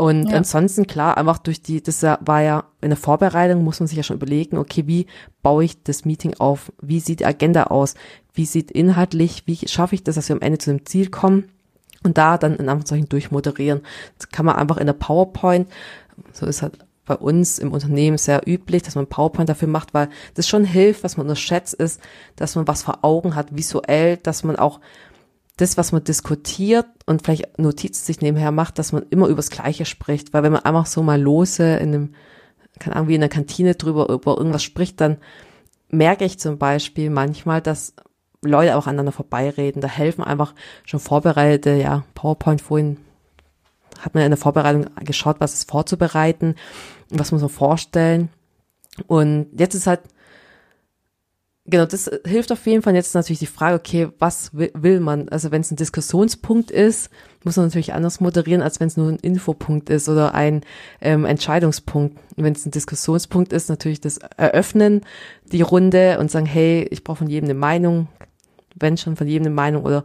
Und 0.00 0.30
ja. 0.30 0.38
ansonsten, 0.38 0.86
klar, 0.86 1.18
einfach 1.18 1.36
durch 1.36 1.60
die, 1.60 1.82
das 1.82 2.02
war 2.02 2.40
ja 2.40 2.64
in 2.80 2.88
der 2.88 2.96
Vorbereitung, 2.96 3.62
muss 3.62 3.80
man 3.80 3.86
sich 3.86 3.98
ja 3.98 4.02
schon 4.02 4.16
überlegen, 4.16 4.56
okay, 4.56 4.86
wie 4.86 5.06
baue 5.42 5.64
ich 5.64 5.82
das 5.82 6.06
Meeting 6.06 6.32
auf? 6.38 6.72
Wie 6.80 7.00
sieht 7.00 7.20
die 7.20 7.26
Agenda 7.26 7.64
aus? 7.64 7.94
Wie 8.32 8.46
sieht 8.46 8.70
inhaltlich, 8.70 9.42
wie 9.44 9.68
schaffe 9.68 9.94
ich 9.94 10.02
das, 10.02 10.14
dass 10.14 10.30
wir 10.30 10.36
am 10.36 10.40
Ende 10.40 10.56
zu 10.56 10.70
dem 10.70 10.86
Ziel 10.86 11.10
kommen? 11.10 11.50
Und 12.02 12.16
da 12.16 12.38
dann 12.38 12.52
in 12.52 12.70
Anführungszeichen 12.70 13.10
durchmoderieren. 13.10 13.82
Das 14.16 14.30
kann 14.30 14.46
man 14.46 14.56
einfach 14.56 14.78
in 14.78 14.86
der 14.86 14.94
PowerPoint, 14.94 15.68
so 16.32 16.46
ist 16.46 16.62
halt 16.62 16.78
bei 17.04 17.16
uns 17.16 17.58
im 17.58 17.72
Unternehmen 17.72 18.16
sehr 18.16 18.48
üblich, 18.48 18.82
dass 18.82 18.94
man 18.94 19.06
PowerPoint 19.06 19.50
dafür 19.50 19.68
macht, 19.68 19.92
weil 19.92 20.08
das 20.32 20.48
schon 20.48 20.64
hilft, 20.64 21.04
was 21.04 21.18
man 21.18 21.26
unterschätzt 21.26 21.74
ist, 21.74 22.00
dass 22.36 22.56
man 22.56 22.66
was 22.66 22.84
vor 22.84 23.00
Augen 23.02 23.34
hat, 23.34 23.54
visuell, 23.54 24.16
dass 24.16 24.44
man 24.44 24.56
auch 24.56 24.80
das, 25.60 25.76
was 25.76 25.92
man 25.92 26.04
diskutiert 26.04 26.86
und 27.06 27.22
vielleicht 27.22 27.58
Notizen 27.58 28.04
sich 28.04 28.20
nebenher 28.20 28.50
macht, 28.50 28.78
dass 28.78 28.92
man 28.92 29.04
immer 29.10 29.26
übers 29.26 29.50
Gleiche 29.50 29.84
spricht. 29.84 30.32
Weil 30.32 30.42
wenn 30.42 30.52
man 30.52 30.64
einfach 30.64 30.86
so 30.86 31.02
mal 31.02 31.20
lose 31.20 31.76
in 31.76 31.94
einem, 31.94 32.14
keine 32.78 32.96
Ahnung, 32.96 33.08
wie 33.08 33.14
in 33.14 33.20
der 33.20 33.28
Kantine 33.28 33.74
drüber 33.74 34.08
über 34.08 34.36
irgendwas 34.36 34.62
spricht, 34.62 35.00
dann 35.00 35.18
merke 35.90 36.24
ich 36.24 36.38
zum 36.38 36.58
Beispiel 36.58 37.10
manchmal, 37.10 37.60
dass 37.60 37.94
Leute 38.42 38.76
auch 38.76 38.86
aneinander 38.86 39.12
vorbeireden. 39.12 39.82
Da 39.82 39.88
helfen 39.88 40.24
einfach 40.24 40.54
schon 40.84 41.00
vorbereitete, 41.00 41.76
ja, 41.76 42.04
PowerPoint-Folien 42.14 42.98
hat 44.00 44.14
man 44.14 44.24
in 44.24 44.30
der 44.30 44.38
Vorbereitung 44.38 44.86
geschaut, 45.04 45.36
was 45.40 45.54
ist 45.54 45.70
vorzubereiten, 45.70 46.54
was 47.10 47.32
muss 47.32 47.42
man 47.42 47.50
vorstellen. 47.50 48.30
Und 49.06 49.48
jetzt 49.58 49.74
ist 49.74 49.86
halt 49.86 50.00
Genau, 51.70 51.86
das 51.86 52.10
hilft 52.26 52.50
auf 52.50 52.66
jeden 52.66 52.82
Fall. 52.82 52.96
Jetzt 52.96 53.14
natürlich 53.14 53.38
die 53.38 53.46
Frage, 53.46 53.76
okay, 53.76 54.08
was 54.18 54.50
will, 54.52 54.98
man? 54.98 55.28
Also 55.28 55.52
wenn 55.52 55.60
es 55.60 55.70
ein 55.70 55.76
Diskussionspunkt 55.76 56.72
ist, 56.72 57.10
muss 57.44 57.56
man 57.56 57.66
natürlich 57.66 57.94
anders 57.94 58.20
moderieren, 58.20 58.60
als 58.60 58.80
wenn 58.80 58.88
es 58.88 58.96
nur 58.96 59.08
ein 59.08 59.18
Infopunkt 59.18 59.88
ist 59.88 60.08
oder 60.08 60.34
ein 60.34 60.62
ähm, 61.00 61.24
Entscheidungspunkt. 61.24 62.18
Wenn 62.36 62.54
es 62.54 62.66
ein 62.66 62.72
Diskussionspunkt 62.72 63.52
ist, 63.52 63.68
natürlich 63.68 64.00
das 64.00 64.18
Eröffnen, 64.36 65.02
die 65.52 65.62
Runde 65.62 66.18
und 66.18 66.28
sagen, 66.30 66.46
hey, 66.46 66.88
ich 66.90 67.04
brauche 67.04 67.18
von 67.18 67.28
jedem 67.28 67.48
eine 67.48 67.58
Meinung, 67.58 68.08
wenn 68.74 68.96
schon 68.96 69.14
von 69.14 69.28
jedem 69.28 69.46
eine 69.46 69.54
Meinung 69.54 69.84
oder 69.84 70.04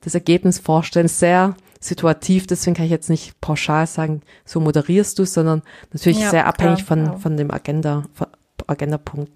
das 0.00 0.14
Ergebnis 0.14 0.58
vorstellen, 0.58 1.08
sehr 1.08 1.56
situativ, 1.78 2.46
deswegen 2.46 2.74
kann 2.74 2.86
ich 2.86 2.90
jetzt 2.90 3.10
nicht 3.10 3.38
pauschal 3.42 3.86
sagen, 3.86 4.22
so 4.46 4.60
moderierst 4.60 5.18
du, 5.18 5.26
sondern 5.26 5.62
natürlich 5.92 6.20
ja, 6.20 6.30
sehr 6.30 6.46
abhängig 6.46 6.86
klar, 6.86 6.86
von, 6.86 7.04
ja. 7.04 7.18
von 7.18 7.36
dem 7.36 7.50
Agenda, 7.50 8.04
Agendapunkt 8.66 9.30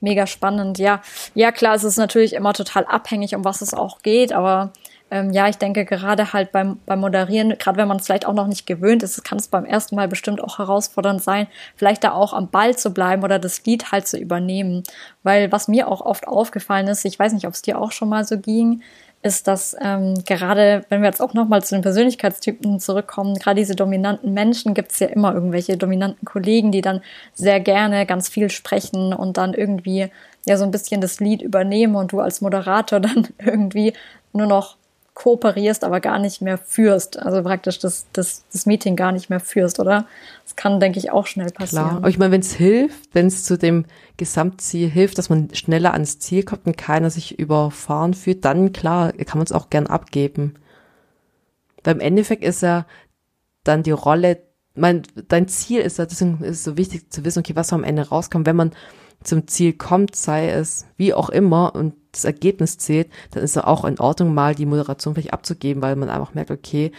mega 0.00 0.26
spannend. 0.26 0.78
Ja, 0.78 1.02
ja 1.34 1.52
klar, 1.52 1.74
es 1.74 1.84
ist 1.84 1.96
natürlich 1.96 2.34
immer 2.34 2.52
total 2.52 2.84
abhängig, 2.86 3.34
um 3.34 3.44
was 3.44 3.60
es 3.60 3.74
auch 3.74 4.02
geht, 4.02 4.32
aber 4.32 4.72
ähm, 5.10 5.30
ja, 5.30 5.48
ich 5.48 5.58
denke 5.58 5.84
gerade 5.84 6.32
halt 6.32 6.50
beim, 6.50 6.78
beim 6.86 6.98
Moderieren, 6.98 7.56
gerade 7.58 7.76
wenn 7.76 7.86
man 7.86 7.98
es 7.98 8.06
vielleicht 8.06 8.26
auch 8.26 8.32
noch 8.32 8.46
nicht 8.46 8.66
gewöhnt 8.66 9.02
ist, 9.02 9.22
kann 9.22 9.38
es 9.38 9.48
beim 9.48 9.64
ersten 9.64 9.94
Mal 9.94 10.08
bestimmt 10.08 10.42
auch 10.42 10.58
herausfordernd 10.58 11.22
sein, 11.22 11.46
vielleicht 11.76 12.02
da 12.02 12.12
auch 12.12 12.32
am 12.32 12.48
Ball 12.48 12.76
zu 12.76 12.92
bleiben 12.92 13.22
oder 13.22 13.38
das 13.38 13.64
Lied 13.64 13.92
halt 13.92 14.08
zu 14.08 14.18
übernehmen. 14.18 14.82
Weil 15.22 15.52
was 15.52 15.68
mir 15.68 15.88
auch 15.88 16.00
oft 16.00 16.26
aufgefallen 16.26 16.88
ist, 16.88 17.04
ich 17.04 17.18
weiß 17.18 17.32
nicht, 17.32 17.46
ob 17.46 17.52
es 17.52 17.62
dir 17.62 17.80
auch 17.80 17.92
schon 17.92 18.08
mal 18.08 18.24
so 18.24 18.38
ging, 18.38 18.82
ist, 19.24 19.48
dass 19.48 19.74
ähm, 19.80 20.22
gerade, 20.26 20.84
wenn 20.90 21.00
wir 21.00 21.08
jetzt 21.08 21.22
auch 21.22 21.32
nochmal 21.32 21.64
zu 21.64 21.74
den 21.74 21.82
Persönlichkeitstypen 21.82 22.78
zurückkommen, 22.78 23.34
gerade 23.36 23.58
diese 23.58 23.74
dominanten 23.74 24.34
Menschen 24.34 24.74
gibt 24.74 24.92
es 24.92 24.98
ja 24.98 25.06
immer 25.06 25.32
irgendwelche 25.32 25.78
dominanten 25.78 26.26
Kollegen, 26.26 26.72
die 26.72 26.82
dann 26.82 27.00
sehr 27.32 27.58
gerne 27.58 28.04
ganz 28.04 28.28
viel 28.28 28.50
sprechen 28.50 29.14
und 29.14 29.38
dann 29.38 29.54
irgendwie 29.54 30.10
ja 30.46 30.58
so 30.58 30.64
ein 30.64 30.70
bisschen 30.70 31.00
das 31.00 31.20
Lied 31.20 31.40
übernehmen 31.40 31.96
und 31.96 32.12
du 32.12 32.20
als 32.20 32.42
Moderator 32.42 33.00
dann 33.00 33.28
irgendwie 33.38 33.94
nur 34.34 34.46
noch 34.46 34.76
kooperierst, 35.14 35.84
aber 35.84 36.00
gar 36.00 36.18
nicht 36.18 36.42
mehr 36.42 36.58
führst. 36.58 37.18
Also 37.20 37.42
praktisch 37.42 37.78
das, 37.78 38.06
das, 38.12 38.44
das 38.52 38.66
Meeting 38.66 38.96
gar 38.96 39.12
nicht 39.12 39.30
mehr 39.30 39.38
führst, 39.38 39.78
oder? 39.78 40.06
Das 40.42 40.56
kann, 40.56 40.80
denke 40.80 40.98
ich, 40.98 41.12
auch 41.12 41.26
schnell 41.26 41.50
passieren. 41.50 41.86
Klar. 41.86 41.96
Aber 41.98 42.08
ich 42.08 42.18
meine, 42.18 42.32
wenn 42.32 42.40
es 42.40 42.52
hilft, 42.52 43.14
wenn 43.14 43.28
es 43.28 43.44
zu 43.44 43.56
dem 43.56 43.84
Gesamtziel 44.16 44.88
hilft, 44.90 45.18
dass 45.18 45.30
man 45.30 45.54
schneller 45.54 45.92
ans 45.92 46.18
Ziel 46.18 46.42
kommt 46.42 46.66
und 46.66 46.76
keiner 46.76 47.10
sich 47.10 47.38
überfahren 47.38 48.14
fühlt, 48.14 48.44
dann 48.44 48.72
klar, 48.72 49.12
kann 49.12 49.38
man 49.38 49.44
es 49.44 49.52
auch 49.52 49.70
gern 49.70 49.86
abgeben. 49.86 50.54
Beim 51.84 52.00
Endeffekt 52.00 52.42
ist 52.42 52.62
ja 52.62 52.84
dann 53.62 53.84
die 53.84 53.92
Rolle, 53.92 54.42
mein, 54.74 55.02
dein 55.28 55.46
Ziel 55.46 55.80
ist 55.80 55.98
ja, 55.98 56.06
deswegen 56.06 56.42
ist 56.42 56.58
es 56.58 56.64
so 56.64 56.76
wichtig 56.76 57.12
zu 57.12 57.24
wissen, 57.24 57.38
okay, 57.38 57.54
was 57.54 57.72
am 57.72 57.84
Ende 57.84 58.08
rauskommt, 58.08 58.46
wenn 58.46 58.56
man 58.56 58.72
zum 59.22 59.46
Ziel 59.46 59.74
kommt, 59.74 60.16
sei 60.16 60.50
es 60.50 60.86
wie 60.96 61.14
auch 61.14 61.30
immer 61.30 61.74
und 61.74 61.94
das 62.14 62.24
Ergebnis 62.24 62.78
zählt, 62.78 63.08
dann 63.32 63.42
ist 63.42 63.56
es 63.56 63.62
auch 63.62 63.84
in 63.84 63.98
Ordnung, 63.98 64.34
mal 64.34 64.54
die 64.54 64.66
Moderation 64.66 65.14
vielleicht 65.14 65.32
abzugeben, 65.32 65.82
weil 65.82 65.96
man 65.96 66.10
einfach 66.10 66.34
merkt, 66.34 66.50
okay, 66.50 66.92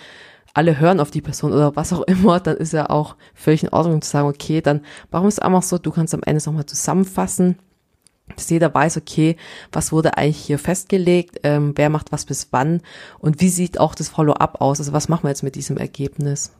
alle 0.53 0.79
hören 0.79 0.99
auf 0.99 1.11
die 1.11 1.21
Person 1.21 1.53
oder 1.53 1.75
was 1.75 1.93
auch 1.93 2.01
immer, 2.07 2.39
dann 2.39 2.57
ist 2.57 2.73
ja 2.73 2.89
auch 2.89 3.15
völlig 3.33 3.63
in 3.63 3.69
Ordnung 3.69 4.01
zu 4.01 4.09
sagen, 4.09 4.27
okay, 4.27 4.61
dann 4.61 4.81
warum 5.11 5.27
ist 5.27 5.35
es 5.35 5.39
einfach 5.39 5.63
so, 5.63 5.77
du 5.77 5.91
kannst 5.91 6.13
am 6.13 6.23
Ende 6.23 6.43
nochmal 6.45 6.65
zusammenfassen, 6.65 7.57
dass 8.35 8.49
jeder 8.49 8.73
weiß, 8.73 8.97
okay, 8.97 9.35
was 9.71 9.91
wurde 9.91 10.17
eigentlich 10.17 10.37
hier 10.37 10.57
festgelegt, 10.57 11.39
ähm, 11.43 11.73
wer 11.75 11.89
macht 11.89 12.11
was 12.11 12.25
bis 12.25 12.47
wann 12.51 12.81
und 13.19 13.41
wie 13.41 13.49
sieht 13.49 13.79
auch 13.79 13.93
das 13.93 14.09
Follow-up 14.09 14.61
aus, 14.61 14.79
also 14.79 14.93
was 14.93 15.09
machen 15.09 15.23
wir 15.23 15.29
jetzt 15.29 15.43
mit 15.43 15.55
diesem 15.55 15.77
Ergebnis. 15.77 16.51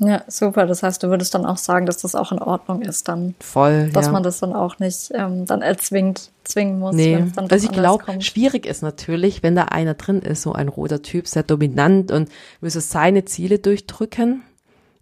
Ja, 0.00 0.22
super. 0.28 0.66
Das 0.66 0.82
heißt, 0.82 1.02
du 1.02 1.08
würdest 1.08 1.34
dann 1.34 1.44
auch 1.44 1.56
sagen, 1.56 1.86
dass 1.86 1.98
das 1.98 2.14
auch 2.14 2.30
in 2.30 2.38
Ordnung 2.38 2.82
ist, 2.82 3.08
dann. 3.08 3.34
Voll. 3.40 3.90
Dass 3.90 4.06
ja. 4.06 4.12
man 4.12 4.22
das 4.22 4.38
dann 4.38 4.52
auch 4.52 4.78
nicht 4.78 5.10
ähm, 5.14 5.44
dann 5.46 5.62
erzwingt, 5.62 6.30
zwingen 6.44 6.78
muss. 6.78 6.94
Nee, 6.94 7.24
also 7.36 7.66
ich 7.66 7.72
glaube, 7.72 8.20
schwierig 8.20 8.64
ist 8.64 8.82
natürlich, 8.82 9.42
wenn 9.42 9.56
da 9.56 9.64
einer 9.64 9.94
drin 9.94 10.20
ist, 10.20 10.42
so 10.42 10.52
ein 10.52 10.68
roter 10.68 11.02
Typ, 11.02 11.26
sehr 11.26 11.42
dominant 11.42 12.10
und 12.10 12.28
so 12.62 12.80
seine 12.80 13.24
Ziele 13.24 13.58
durchdrücken 13.58 14.42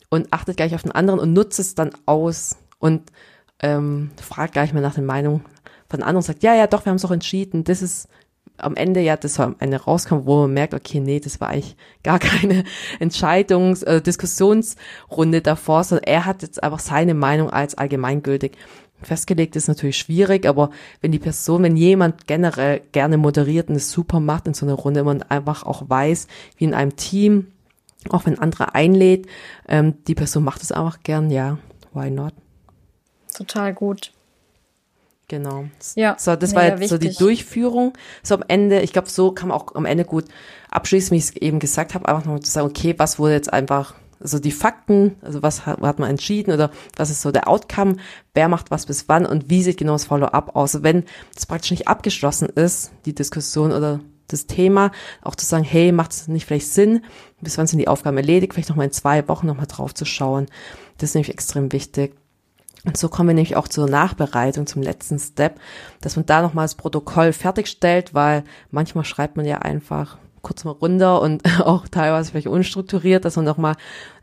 und 0.08 0.32
achtet 0.32 0.56
gleich 0.56 0.74
auf 0.74 0.82
den 0.82 0.92
anderen 0.92 1.20
und 1.20 1.32
nutzt 1.32 1.58
es 1.58 1.74
dann 1.74 1.90
aus 2.06 2.56
und 2.78 3.02
ähm, 3.60 4.10
fragt 4.20 4.52
gleich 4.52 4.72
mal 4.72 4.80
nach 4.80 4.94
der 4.94 5.04
Meinung 5.04 5.42
von 5.88 6.02
anderen 6.02 6.22
sagt, 6.22 6.42
ja, 6.42 6.54
ja, 6.54 6.66
doch, 6.66 6.84
wir 6.84 6.90
haben 6.90 6.96
es 6.96 7.04
auch 7.04 7.12
entschieden, 7.12 7.64
das 7.64 7.80
ist 7.80 8.08
am 8.58 8.76
Ende 8.76 9.00
ja 9.00 9.16
das 9.16 9.38
am 9.40 9.56
Ende 9.58 9.78
rauskommt, 9.78 10.26
wo 10.26 10.42
man 10.42 10.54
merkt, 10.54 10.74
okay, 10.74 11.00
nee, 11.00 11.20
das 11.20 11.40
war 11.40 11.48
eigentlich 11.48 11.76
gar 12.02 12.18
keine 12.20 12.64
Entscheidungs-, 13.00 13.84
äh, 13.84 14.00
Diskussionsrunde 14.00 15.42
davor, 15.42 15.84
sondern 15.84 16.04
er 16.04 16.24
hat 16.26 16.42
jetzt 16.42 16.62
einfach 16.62 16.80
seine 16.80 17.14
Meinung 17.14 17.50
als 17.50 17.76
allgemeingültig 17.76 18.52
festgelegt, 19.02 19.56
ist 19.56 19.68
natürlich 19.68 19.98
schwierig, 19.98 20.46
aber 20.46 20.70
wenn 21.00 21.12
die 21.12 21.18
Person, 21.18 21.62
wenn 21.62 21.76
jemand 21.76 22.26
generell 22.26 22.80
gerne 22.92 23.18
moderiert 23.18 23.68
und 23.68 23.76
es 23.76 23.90
super 23.90 24.20
macht 24.20 24.46
in 24.46 24.54
so 24.54 24.66
einer 24.66 24.74
Runde, 24.74 25.04
man 25.04 25.22
einfach 25.22 25.64
auch 25.64 25.88
weiß, 25.88 26.28
wie 26.56 26.64
in 26.64 26.74
einem 26.74 26.96
Team, 26.96 27.48
auch 28.08 28.26
wenn 28.26 28.38
andere 28.38 28.74
einlädt, 28.74 29.26
ähm, 29.68 29.94
die 30.06 30.14
Person 30.14 30.44
macht 30.44 30.62
es 30.62 30.72
einfach 30.72 31.02
gern, 31.02 31.30
ja, 31.30 31.58
why 31.92 32.10
not? 32.10 32.32
Total 33.34 33.74
gut. 33.74 34.12
Genau. 35.28 35.64
Ja, 35.96 36.16
so, 36.18 36.36
das 36.36 36.54
war 36.54 36.64
jetzt 36.64 36.80
wichtig. 36.80 36.88
so 36.90 36.98
die 36.98 37.14
Durchführung. 37.14 37.94
So 38.22 38.36
am 38.36 38.44
Ende, 38.46 38.80
ich 38.80 38.92
glaube, 38.92 39.10
so 39.10 39.32
kann 39.32 39.48
man 39.48 39.58
auch 39.58 39.74
am 39.74 39.84
Ende 39.84 40.04
gut 40.04 40.26
abschließen, 40.70 41.12
wie 41.12 41.18
ich 41.18 41.24
es 41.24 41.36
eben 41.36 41.58
gesagt 41.58 41.94
habe, 41.94 42.08
einfach 42.08 42.24
nochmal 42.24 42.40
zu 42.40 42.50
sagen, 42.50 42.68
okay, 42.68 42.94
was 42.96 43.18
wurde 43.18 43.34
jetzt 43.34 43.52
einfach, 43.52 43.94
also 44.20 44.38
die 44.38 44.52
Fakten, 44.52 45.16
also 45.22 45.42
was 45.42 45.66
hat, 45.66 45.80
hat 45.80 45.98
man 45.98 46.10
entschieden 46.10 46.52
oder 46.52 46.70
was 46.96 47.10
ist 47.10 47.22
so 47.22 47.32
der 47.32 47.48
Outcome, 47.48 47.96
wer 48.34 48.48
macht 48.48 48.70
was 48.70 48.86
bis 48.86 49.08
wann 49.08 49.26
und 49.26 49.50
wie 49.50 49.62
sieht 49.64 49.78
genau 49.78 49.94
das 49.94 50.04
Follow-up 50.04 50.54
aus. 50.54 50.76
Also 50.76 50.84
wenn 50.84 51.04
das 51.34 51.46
praktisch 51.46 51.72
nicht 51.72 51.88
abgeschlossen 51.88 52.48
ist, 52.48 52.92
die 53.04 53.14
Diskussion 53.14 53.72
oder 53.72 54.00
das 54.28 54.46
Thema, 54.46 54.92
auch 55.22 55.34
zu 55.34 55.46
sagen, 55.46 55.64
hey, 55.64 55.90
macht 55.90 56.12
es 56.12 56.28
nicht 56.28 56.46
vielleicht 56.46 56.68
Sinn, 56.68 57.04
bis 57.40 57.58
wann 57.58 57.66
sind 57.66 57.78
die 57.80 57.88
Aufgaben 57.88 58.16
erledigt, 58.16 58.54
vielleicht 58.54 58.68
nochmal 58.68 58.86
in 58.86 58.92
zwei 58.92 59.26
Wochen 59.28 59.46
nochmal 59.46 59.66
drauf 59.66 59.92
zu 59.94 60.04
schauen. 60.04 60.46
Das 60.98 61.10
ist 61.10 61.14
nämlich 61.14 61.30
extrem 61.30 61.72
wichtig. 61.72 62.14
Und 62.86 62.96
so 62.96 63.08
kommen 63.08 63.28
wir 63.28 63.34
nämlich 63.34 63.56
auch 63.56 63.68
zur 63.68 63.88
Nachbereitung, 63.88 64.66
zum 64.66 64.80
letzten 64.80 65.18
Step, 65.18 65.58
dass 66.00 66.16
man 66.16 66.24
da 66.24 66.40
nochmal 66.40 66.64
das 66.64 66.76
Protokoll 66.76 67.32
fertigstellt, 67.32 68.14
weil 68.14 68.44
manchmal 68.70 69.04
schreibt 69.04 69.36
man 69.36 69.44
ja 69.44 69.58
einfach 69.58 70.18
kurz 70.40 70.64
mal 70.64 70.70
runter 70.70 71.20
und 71.20 71.42
auch 71.60 71.88
teilweise 71.88 72.30
vielleicht 72.30 72.46
unstrukturiert, 72.46 73.24
dass 73.24 73.36
man 73.36 73.44
nochmal 73.44 73.74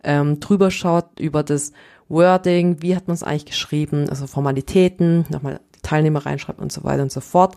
ähm, 0.03 0.39
drüber 0.39 0.71
schaut 0.71 1.19
über 1.19 1.43
das 1.43 1.73
Wording, 2.07 2.81
wie 2.81 2.95
hat 2.95 3.07
man 3.07 3.15
es 3.15 3.23
eigentlich 3.23 3.45
geschrieben, 3.45 4.09
also 4.09 4.27
Formalitäten, 4.27 5.25
nochmal 5.29 5.59
Teilnehmer 5.81 6.25
reinschreibt 6.25 6.59
und 6.59 6.71
so 6.71 6.85
weiter 6.85 7.03
und 7.03 7.11
so 7.11 7.19
fort. 7.19 7.55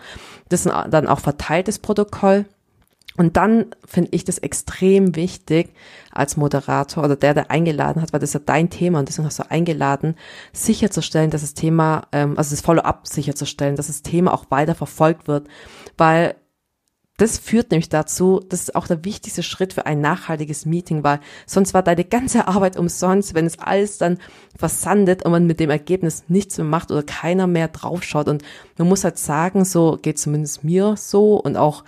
Das 0.48 0.66
ist 0.66 0.72
dann 0.90 1.06
auch 1.06 1.20
verteiltes 1.20 1.78
Protokoll. 1.78 2.44
Und 3.16 3.36
dann 3.36 3.66
finde 3.84 4.10
ich 4.12 4.24
das 4.24 4.38
extrem 4.38 5.16
wichtig 5.16 5.72
als 6.12 6.36
Moderator 6.36 7.04
oder 7.04 7.16
der, 7.16 7.34
der 7.34 7.50
eingeladen 7.50 8.02
hat, 8.02 8.12
weil 8.12 8.20
das 8.20 8.30
ist 8.30 8.34
ja 8.34 8.40
dein 8.44 8.70
Thema 8.70 8.98
und 8.98 9.08
deswegen 9.08 9.26
hast 9.26 9.38
du 9.38 9.50
eingeladen, 9.50 10.16
sicherzustellen, 10.52 11.30
dass 11.30 11.40
das 11.40 11.54
Thema, 11.54 12.06
ähm, 12.12 12.36
also 12.36 12.50
das 12.50 12.60
Follow-up 12.60 13.06
sicherzustellen, 13.06 13.76
dass 13.76 13.86
das 13.86 14.02
Thema 14.02 14.34
auch 14.34 14.50
weiter 14.50 14.74
verfolgt 14.74 15.28
wird, 15.28 15.48
weil 15.96 16.36
das 17.16 17.38
führt 17.38 17.70
nämlich 17.70 17.88
dazu, 17.88 18.42
das 18.46 18.62
ist 18.62 18.74
auch 18.74 18.86
der 18.86 19.04
wichtigste 19.04 19.42
Schritt 19.42 19.72
für 19.72 19.86
ein 19.86 20.02
nachhaltiges 20.02 20.66
Meeting, 20.66 21.02
weil 21.02 21.20
sonst 21.46 21.72
war 21.72 21.82
deine 21.82 22.04
ganze 22.04 22.46
Arbeit 22.46 22.76
umsonst, 22.76 23.34
wenn 23.34 23.46
es 23.46 23.58
alles 23.58 23.96
dann 23.96 24.18
versandet 24.54 25.24
und 25.24 25.32
man 25.32 25.46
mit 25.46 25.58
dem 25.58 25.70
Ergebnis 25.70 26.24
nichts 26.28 26.58
mehr 26.58 26.66
macht 26.66 26.90
oder 26.90 27.02
keiner 27.02 27.46
mehr 27.46 27.68
draufschaut. 27.68 28.28
Und 28.28 28.42
man 28.76 28.88
muss 28.88 29.04
halt 29.04 29.18
sagen, 29.18 29.64
so 29.64 29.98
geht 30.00 30.18
zumindest 30.18 30.62
mir 30.62 30.96
so 30.98 31.36
und 31.36 31.56
auch 31.56 31.84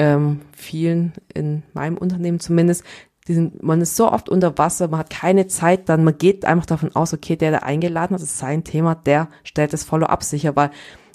ähm, 0.00 0.40
vielen 0.56 1.12
in 1.34 1.62
meinem 1.74 1.98
Unternehmen 1.98 2.40
zumindest, 2.40 2.84
sind, 3.26 3.62
man 3.62 3.82
ist 3.82 3.96
so 3.96 4.10
oft 4.10 4.30
unter 4.30 4.56
Wasser, 4.56 4.88
man 4.88 5.00
hat 5.00 5.10
keine 5.10 5.46
Zeit, 5.46 5.90
dann 5.90 6.04
man 6.04 6.16
geht 6.16 6.46
einfach 6.46 6.64
davon 6.64 6.96
aus, 6.96 7.12
okay, 7.12 7.36
der, 7.36 7.50
der 7.50 7.64
eingeladen 7.64 8.14
hat, 8.14 8.22
ist 8.22 8.38
sein 8.38 8.64
Thema, 8.64 8.94
der 8.94 9.28
stellt 9.44 9.74
das 9.74 9.84
Follow-up 9.84 10.24
sicher, 10.24 10.56
weil 10.56 10.70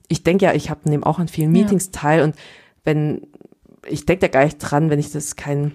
ich 0.08 0.24
denke 0.24 0.46
ja, 0.46 0.54
ich 0.54 0.70
habe 0.70 0.82
neben 0.86 1.04
auch 1.04 1.18
an 1.18 1.28
vielen 1.28 1.52
Meetings 1.52 1.88
ja. 1.88 2.00
teil 2.00 2.22
und 2.22 2.36
wenn, 2.84 3.26
ich 3.88 4.06
denke 4.06 4.22
da 4.22 4.28
gar 4.28 4.46
nicht 4.46 4.60
dran, 4.60 4.92
wenn 4.92 5.00
ich 5.00 5.12
das 5.12 5.36
kein 5.36 5.72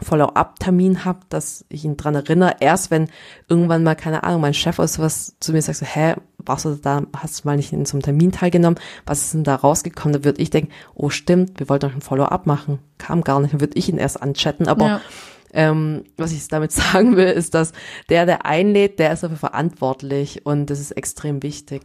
Follow-up-Termin 0.00 1.04
habe, 1.04 1.20
dass 1.28 1.66
ich 1.68 1.84
ihn 1.84 1.96
dran 1.96 2.14
erinnere, 2.14 2.56
erst 2.60 2.90
wenn 2.90 3.08
irgendwann 3.48 3.82
mal, 3.82 3.94
keine 3.94 4.24
Ahnung, 4.24 4.40
mein 4.40 4.54
Chef 4.54 4.78
oder 4.78 4.88
sowas 4.88 5.36
zu 5.38 5.52
mir 5.52 5.60
sagt, 5.60 5.78
so, 5.78 5.86
hä, 5.86 6.14
warst 6.38 6.64
du 6.64 6.74
da, 6.76 7.02
hast 7.16 7.44
du 7.44 7.48
mal 7.48 7.56
nicht 7.56 7.72
in 7.72 7.84
so 7.84 7.96
einem 7.96 8.02
Termin 8.02 8.32
teilgenommen, 8.32 8.78
was 9.04 9.22
ist 9.22 9.34
denn 9.34 9.44
da 9.44 9.54
rausgekommen? 9.54 10.14
Da 10.14 10.24
würde 10.24 10.40
ich 10.40 10.50
denken, 10.50 10.72
oh 10.94 11.10
stimmt, 11.10 11.60
wir 11.60 11.68
wollten 11.68 11.88
doch 11.88 11.94
ein 11.94 12.00
Follow-up 12.00 12.46
machen, 12.46 12.78
kam 12.98 13.22
gar 13.22 13.40
nicht, 13.40 13.52
dann 13.52 13.60
würde 13.60 13.76
ich 13.76 13.88
ihn 13.88 13.98
erst 13.98 14.22
anchatten, 14.22 14.66
aber 14.66 14.86
ja. 14.86 15.00
ähm, 15.52 16.04
was 16.16 16.32
ich 16.32 16.48
damit 16.48 16.72
sagen 16.72 17.16
will, 17.16 17.28
ist, 17.28 17.54
dass 17.54 17.72
der, 18.08 18.24
der 18.24 18.46
einlädt, 18.46 18.98
der 18.98 19.12
ist 19.12 19.22
dafür 19.22 19.36
verantwortlich 19.36 20.46
und 20.46 20.70
das 20.70 20.80
ist 20.80 20.92
extrem 20.92 21.42
wichtig. 21.42 21.82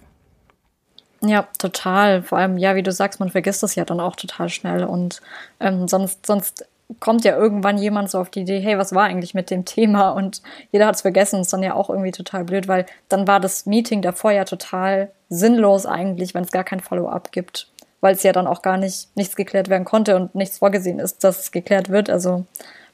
Ja, 1.21 1.47
total. 1.57 2.21
Vor 2.21 2.37
allem, 2.37 2.57
ja, 2.57 2.75
wie 2.75 2.83
du 2.83 2.91
sagst, 2.91 3.19
man 3.19 3.31
vergisst 3.31 3.63
das 3.63 3.73
ja 3.73 3.85
dann 3.85 3.99
auch 3.99 4.15
total 4.15 4.49
schnell 4.49 4.83
und 4.83 5.21
ähm, 5.59 5.87
sonst, 5.87 6.25
sonst 6.27 6.65
kommt 6.99 7.25
ja 7.25 7.35
irgendwann 7.35 7.77
jemand 7.77 8.09
so 8.09 8.19
auf 8.19 8.29
die 8.29 8.41
Idee, 8.41 8.59
hey, 8.59 8.77
was 8.77 8.95
war 8.95 9.03
eigentlich 9.03 9.33
mit 9.33 9.49
dem 9.49 9.65
Thema? 9.65 10.09
Und 10.11 10.41
jeder 10.71 10.87
hat 10.87 10.95
es 10.95 11.01
vergessen, 11.01 11.41
ist 11.41 11.51
dann 11.51 11.63
ja 11.63 11.73
auch 11.73 11.89
irgendwie 11.89 12.11
total 12.11 12.45
blöd, 12.45 12.67
weil 12.67 12.85
dann 13.09 13.27
war 13.27 13.39
das 13.39 13.65
Meeting 13.65 14.01
davor 14.01 14.31
ja 14.31 14.45
total 14.45 15.11
sinnlos 15.29 15.85
eigentlich, 15.85 16.33
wenn 16.33 16.43
es 16.43 16.51
gar 16.51 16.63
kein 16.63 16.79
Follow-up 16.79 17.31
gibt, 17.31 17.69
weil 17.99 18.15
es 18.15 18.23
ja 18.23 18.31
dann 18.31 18.47
auch 18.47 18.61
gar 18.61 18.77
nicht 18.77 19.09
nichts 19.15 19.35
geklärt 19.35 19.69
werden 19.69 19.83
konnte 19.83 20.15
und 20.15 20.33
nichts 20.33 20.59
vorgesehen 20.59 20.99
ist, 20.99 21.23
dass 21.23 21.39
es 21.39 21.51
geklärt 21.51 21.89
wird. 21.89 22.09
Also 22.09 22.45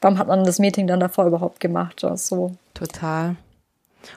warum 0.02 0.18
hat 0.18 0.28
man 0.28 0.44
das 0.44 0.60
Meeting 0.60 0.88
dann 0.88 1.00
davor 1.00 1.28
überhaupt 1.28 1.60
gemacht? 1.60 2.04
So. 2.16 2.52
Total. 2.74 3.36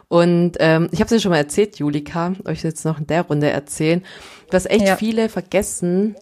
Und 0.08 0.56
ähm, 0.58 0.88
ich 0.90 1.00
habe 1.00 1.06
es 1.06 1.12
ja 1.12 1.20
schon 1.20 1.30
mal 1.30 1.36
erzählt, 1.36 1.78
Julika, 1.78 2.32
euch 2.46 2.64
jetzt 2.64 2.84
noch 2.84 2.98
in 2.98 3.06
der 3.06 3.22
Runde 3.22 3.50
erzählen, 3.50 4.02
was 4.50 4.66
echt 4.66 4.86
ja. 4.86 4.96
viele 4.96 5.28
vergessen, 5.28 6.16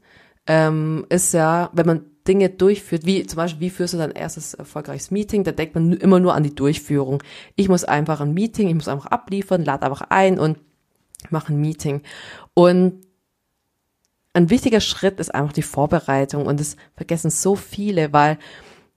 ähm, 0.46 1.06
ist 1.08 1.32
ja, 1.32 1.70
wenn 1.72 1.86
man 1.86 2.04
Dinge 2.26 2.50
durchführt, 2.50 3.04
wie 3.04 3.26
zum 3.26 3.36
Beispiel, 3.36 3.60
wie 3.60 3.70
führst 3.70 3.94
du 3.94 3.98
dein 3.98 4.10
erstes 4.10 4.54
erfolgreiches 4.54 5.10
Meeting? 5.10 5.44
Da 5.44 5.52
denkt 5.52 5.74
man 5.74 5.92
immer 5.92 6.20
nur 6.20 6.34
an 6.34 6.42
die 6.42 6.54
Durchführung. 6.54 7.22
Ich 7.54 7.68
muss 7.68 7.84
einfach 7.84 8.20
ein 8.20 8.34
Meeting, 8.34 8.68
ich 8.68 8.74
muss 8.74 8.88
einfach 8.88 9.06
abliefern, 9.06 9.64
lade 9.64 9.84
einfach 9.84 10.06
ein 10.08 10.38
und 10.38 10.58
mache 11.30 11.52
ein 11.52 11.60
Meeting. 11.60 12.02
Und 12.54 13.04
ein 14.32 14.50
wichtiger 14.50 14.80
Schritt 14.80 15.20
ist 15.20 15.34
einfach 15.34 15.52
die 15.52 15.62
Vorbereitung 15.62 16.46
und 16.46 16.58
das 16.58 16.76
vergessen 16.96 17.30
so 17.30 17.56
viele, 17.56 18.12
weil 18.12 18.38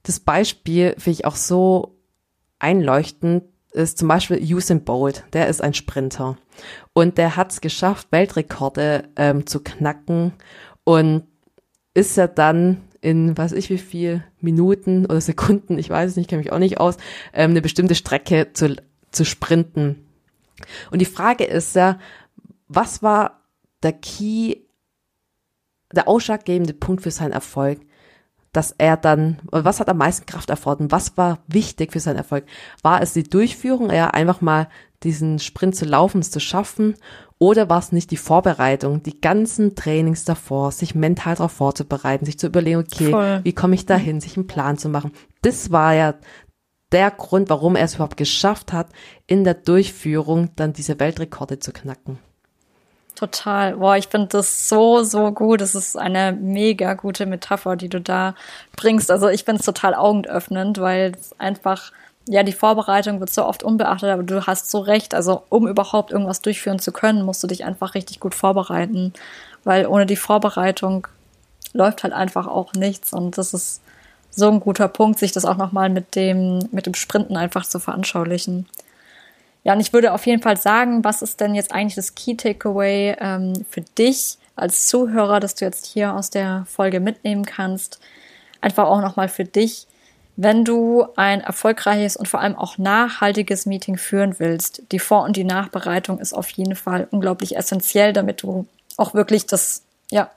das 0.04 0.20
Beispiel 0.20 0.96
finde 0.98 1.12
ich 1.12 1.26
auch 1.26 1.36
so 1.36 1.98
einleuchtend 2.60 3.44
ist 3.72 4.00
zum 4.00 4.08
Beispiel 4.08 4.42
Usain 4.42 4.84
Bolt, 4.84 5.24
der 5.34 5.48
ist 5.48 5.62
ein 5.62 5.74
Sprinter 5.74 6.38
und 6.94 7.18
der 7.18 7.36
hat 7.36 7.52
es 7.52 7.62
geschafft, 7.62 8.08
Weltrekorde 8.12 9.10
ähm, 9.16 9.46
zu 9.46 9.62
knacken 9.64 10.34
und 10.84 11.24
ist 11.94 12.18
ja 12.18 12.28
dann 12.28 12.82
in 13.01 13.38
weiß 13.38 13.54
ich 13.54 13.70
wie 13.70 13.77
viel 13.77 14.24
Minuten 14.39 15.06
oder 15.06 15.22
Sekunden, 15.22 15.77
ich 15.77 15.89
weiß 15.89 16.12
es 16.12 16.18
nicht, 16.18 16.30
kenne 16.30 16.42
mich 16.42 16.51
auch 16.51 16.60
nicht 16.60 16.80
aus, 16.80 16.98
ähm, 17.34 17.51
eine 17.51 17.62
bestimmte 17.62 17.96
Strecke 17.96 18.54
zu, 18.54 18.75
zu 19.12 19.25
sprinten. 19.25 20.08
Und 20.92 21.00
die 21.00 21.06
Frage 21.06 21.44
ist 21.44 21.75
ja, 21.75 22.00
was 22.68 23.04
war 23.04 23.42
der 23.84 23.94
Key, 23.94 24.58
der 25.94 26.08
ausschlaggebende 26.08 26.74
Punkt 26.74 27.04
für 27.04 27.12
seinen 27.12 27.32
Erfolg? 27.34 27.80
dass 28.58 28.74
er 28.75 28.98
dann, 28.98 29.38
was 29.51 29.80
hat 29.80 29.88
am 29.88 29.98
meisten 29.98 30.25
Kraft 30.25 30.50
erfordert? 30.50 30.92
Was 30.92 31.16
war 31.16 31.44
wichtig 31.46 31.92
für 31.92 32.00
seinen 32.00 32.16
Erfolg? 32.16 32.44
War 32.82 33.04
es 33.04 33.13
die 33.13 33.22
Durchführung, 33.22 33.92
eher 33.92 34.16
einfach 34.16 34.42
mal 34.42 34.68
diesen 35.04 35.39
Sprint 35.39 35.75
zu 35.75 35.86
laufen, 35.86 36.22
es 36.22 36.32
zu 36.32 36.39
schaffen? 36.39 36.96
Oder 37.39 37.70
war 37.70 37.80
es 37.80 37.92
nicht 37.92 38.10
die 38.10 38.18
Vorbereitung, 38.18 39.04
die 39.04 39.22
ganzen 39.22 39.75
Trainings 39.75 40.25
davor, 40.25 40.72
sich 40.72 40.96
mental 40.96 41.36
darauf 41.36 41.51
vorzubereiten, 41.51 42.25
sich 42.25 42.39
zu 42.39 42.48
überlegen, 42.48 42.80
okay, 42.80 43.12
Voll. 43.12 43.39
wie 43.44 43.54
komme 43.54 43.75
ich 43.75 43.86
dahin, 43.86 44.20
sich 44.20 44.38
einen 44.38 44.48
Plan 44.48 44.77
zu 44.77 44.89
machen? 44.89 45.12
Das 45.44 45.72
war 45.72 45.94
ja 45.94 46.16
der 46.92 47.12
Grund, 47.12 47.50
warum 47.50 47.75
er 47.75 47.86
es 47.86 47.96
überhaupt 47.96 48.18
geschafft 48.18 48.74
hat, 48.74 48.88
in 49.27 49.44
der 49.44 49.54
Durchführung 49.54 50.50
dann 50.56 50.74
diese 50.74 51.00
Weltrekorde 51.00 51.60
zu 51.60 51.74
knacken. 51.74 52.18
Total. 53.18 53.77
Boah, 53.77 53.98
ich 53.98 54.08
finde 54.08 54.27
das 54.27 54.70
so, 54.70 55.04
so 55.04 55.32
gut. 55.32 55.60
Das 55.62 55.74
ist 55.74 55.98
eine 55.98 56.34
mega 56.34 56.94
gute 56.94 57.25
Metapher, 57.25 57.75
die 57.75 57.89
du 57.89 58.00
da 58.00 58.36
bringst. 58.75 59.10
Also 59.10 59.27
ich 59.27 59.44
finde 59.44 59.60
es 59.60 59.66
total 59.66 59.96
augenöffnend, 59.96 60.80
weil 60.80 61.13
es 61.20 61.38
einfach, 61.39 61.92
ja, 62.28 62.44
die 62.44 62.54
Vorbereitung 62.54 63.20
wird 63.20 63.32
so 63.32 63.46
oft 63.46 63.64
unbeachtet, 63.64 64.10
aber 64.10 64.24
du 64.24 64.46
hast 64.46 64.70
so 64.70 64.80
recht. 64.80 65.14
Also 65.14 65.44
um 65.50 65.68
überhaupt 65.68 66.12
irgendwas 66.12 66.42
durchführen 66.42 66.80
zu 66.80 66.92
können, 66.92 67.24
musst 67.24 67.42
du 67.42 67.48
dich 67.48 67.64
einfach 67.64 67.96
richtig 67.96 68.20
gut 68.20 68.36
vorbereiten. 68.36 69.14
Weil 69.64 69.88
ohne 69.88 70.06
die 70.06 70.18
Vorbereitung 70.18 71.08
läuft 71.74 72.04
halt 72.04 72.14
einfach 72.14 72.48
auch 72.48 72.74
nichts. 72.74 73.14
Und 73.14 73.38
das 73.38 73.54
ist 73.54 73.82
so 74.30 74.50
ein 74.50 74.60
guter 74.60 74.88
Punkt, 74.88 75.20
sich 75.20 75.32
das 75.32 75.46
auch 75.46 75.58
nochmal 75.58 75.90
mit 75.90 76.16
dem, 76.16 76.60
mit 76.72 76.86
dem 76.86 76.94
Sprinten 76.94 77.38
einfach 77.38 77.66
zu 77.66 77.80
veranschaulichen. 77.80 78.68
Ja, 79.64 79.74
und 79.74 79.80
ich 79.80 79.94
würde 79.94 80.14
auf 80.14 80.26
jeden 80.26 80.42
Fall 80.42 80.58
sagen, 80.58 81.04
was 81.04 81.22
ist 81.22 81.40
denn 81.40 81.56
jetzt 81.56 81.72
eigentlich 81.72 81.96
das 81.96 82.16
Key 82.16 82.36
Takeaway 82.36 83.16
ähm, 83.20 83.66
für 83.70 83.82
dich 83.82 84.38
als 84.56 84.88
Zuhörer, 84.88 85.40
dass 85.40 85.56
du 85.56 85.66
jetzt 85.66 85.86
hier 85.86 86.14
aus 86.14 86.30
der 86.30 86.66
Folge 86.70 87.00
mitnehmen 87.00 87.46
kannst? 87.46 88.00
Einfach 88.62 88.86
auch 88.86 89.02
nochmal 89.02 89.30
für 89.30 89.46
dich. 89.46 89.88
Wenn 90.39 90.63
du 90.63 91.08
ein 91.15 91.41
erfolgreiches 91.41 92.15
und 92.15 92.27
vor 92.27 92.41
allem 92.41 92.56
auch 92.56 92.77
nachhaltiges 92.77 93.65
Meeting 93.65 93.98
führen 93.98 94.36
willst, 94.38 94.84
die 94.91 95.00
Vor- 95.00 95.24
und 95.24 95.36
die 95.36 95.44
Nachbereitung 95.44 96.20
ist 96.20 96.34
auf 96.34 96.48
jeden 96.51 96.75
Fall 96.75 97.08
unglaublich 97.10 97.58
essentiell, 97.58 98.13
damit 98.13 98.44
du 98.44 98.67
auch 98.98 99.15
wirklich 99.15 99.48
das, 99.48 99.82
ja, 100.12 100.29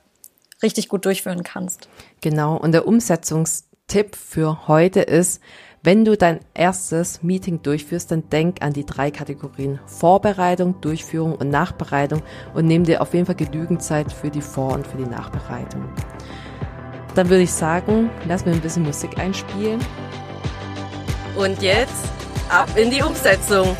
richtig 0.63 0.89
gut 0.89 1.05
durchführen 1.05 1.43
kannst. 1.43 1.87
Genau. 2.21 2.57
Und 2.57 2.71
der 2.71 2.87
Umsetzungstipp 2.87 4.15
für 4.15 4.67
heute 4.67 5.01
ist, 5.01 5.39
wenn 5.83 6.05
du 6.05 6.17
dein 6.17 6.39
erstes 6.53 7.23
Meeting 7.23 7.61
durchführst, 7.61 8.11
dann 8.11 8.29
denk 8.29 8.61
an 8.61 8.73
die 8.73 8.85
drei 8.85 9.09
Kategorien 9.09 9.79
Vorbereitung, 9.85 10.81
Durchführung 10.81 11.35
und 11.35 11.49
Nachbereitung 11.49 12.21
und 12.53 12.65
nimm 12.65 12.83
dir 12.83 13.01
auf 13.01 13.13
jeden 13.13 13.25
Fall 13.25 13.35
genügend 13.35 13.81
Zeit 13.81 14.11
für 14.11 14.29
die 14.29 14.41
Vor- 14.41 14.73
und 14.73 14.85
für 14.85 14.97
die 14.97 15.09
Nachbereitung. 15.09 15.89
Dann 17.15 17.29
würde 17.29 17.43
ich 17.43 17.51
sagen, 17.51 18.09
lass 18.27 18.45
mir 18.45 18.51
ein 18.51 18.61
bisschen 18.61 18.83
Musik 18.83 19.17
einspielen. 19.19 19.79
Und 21.35 21.61
jetzt 21.61 22.05
ab 22.49 22.69
in 22.75 22.91
die 22.91 23.01
Umsetzung. 23.01 23.75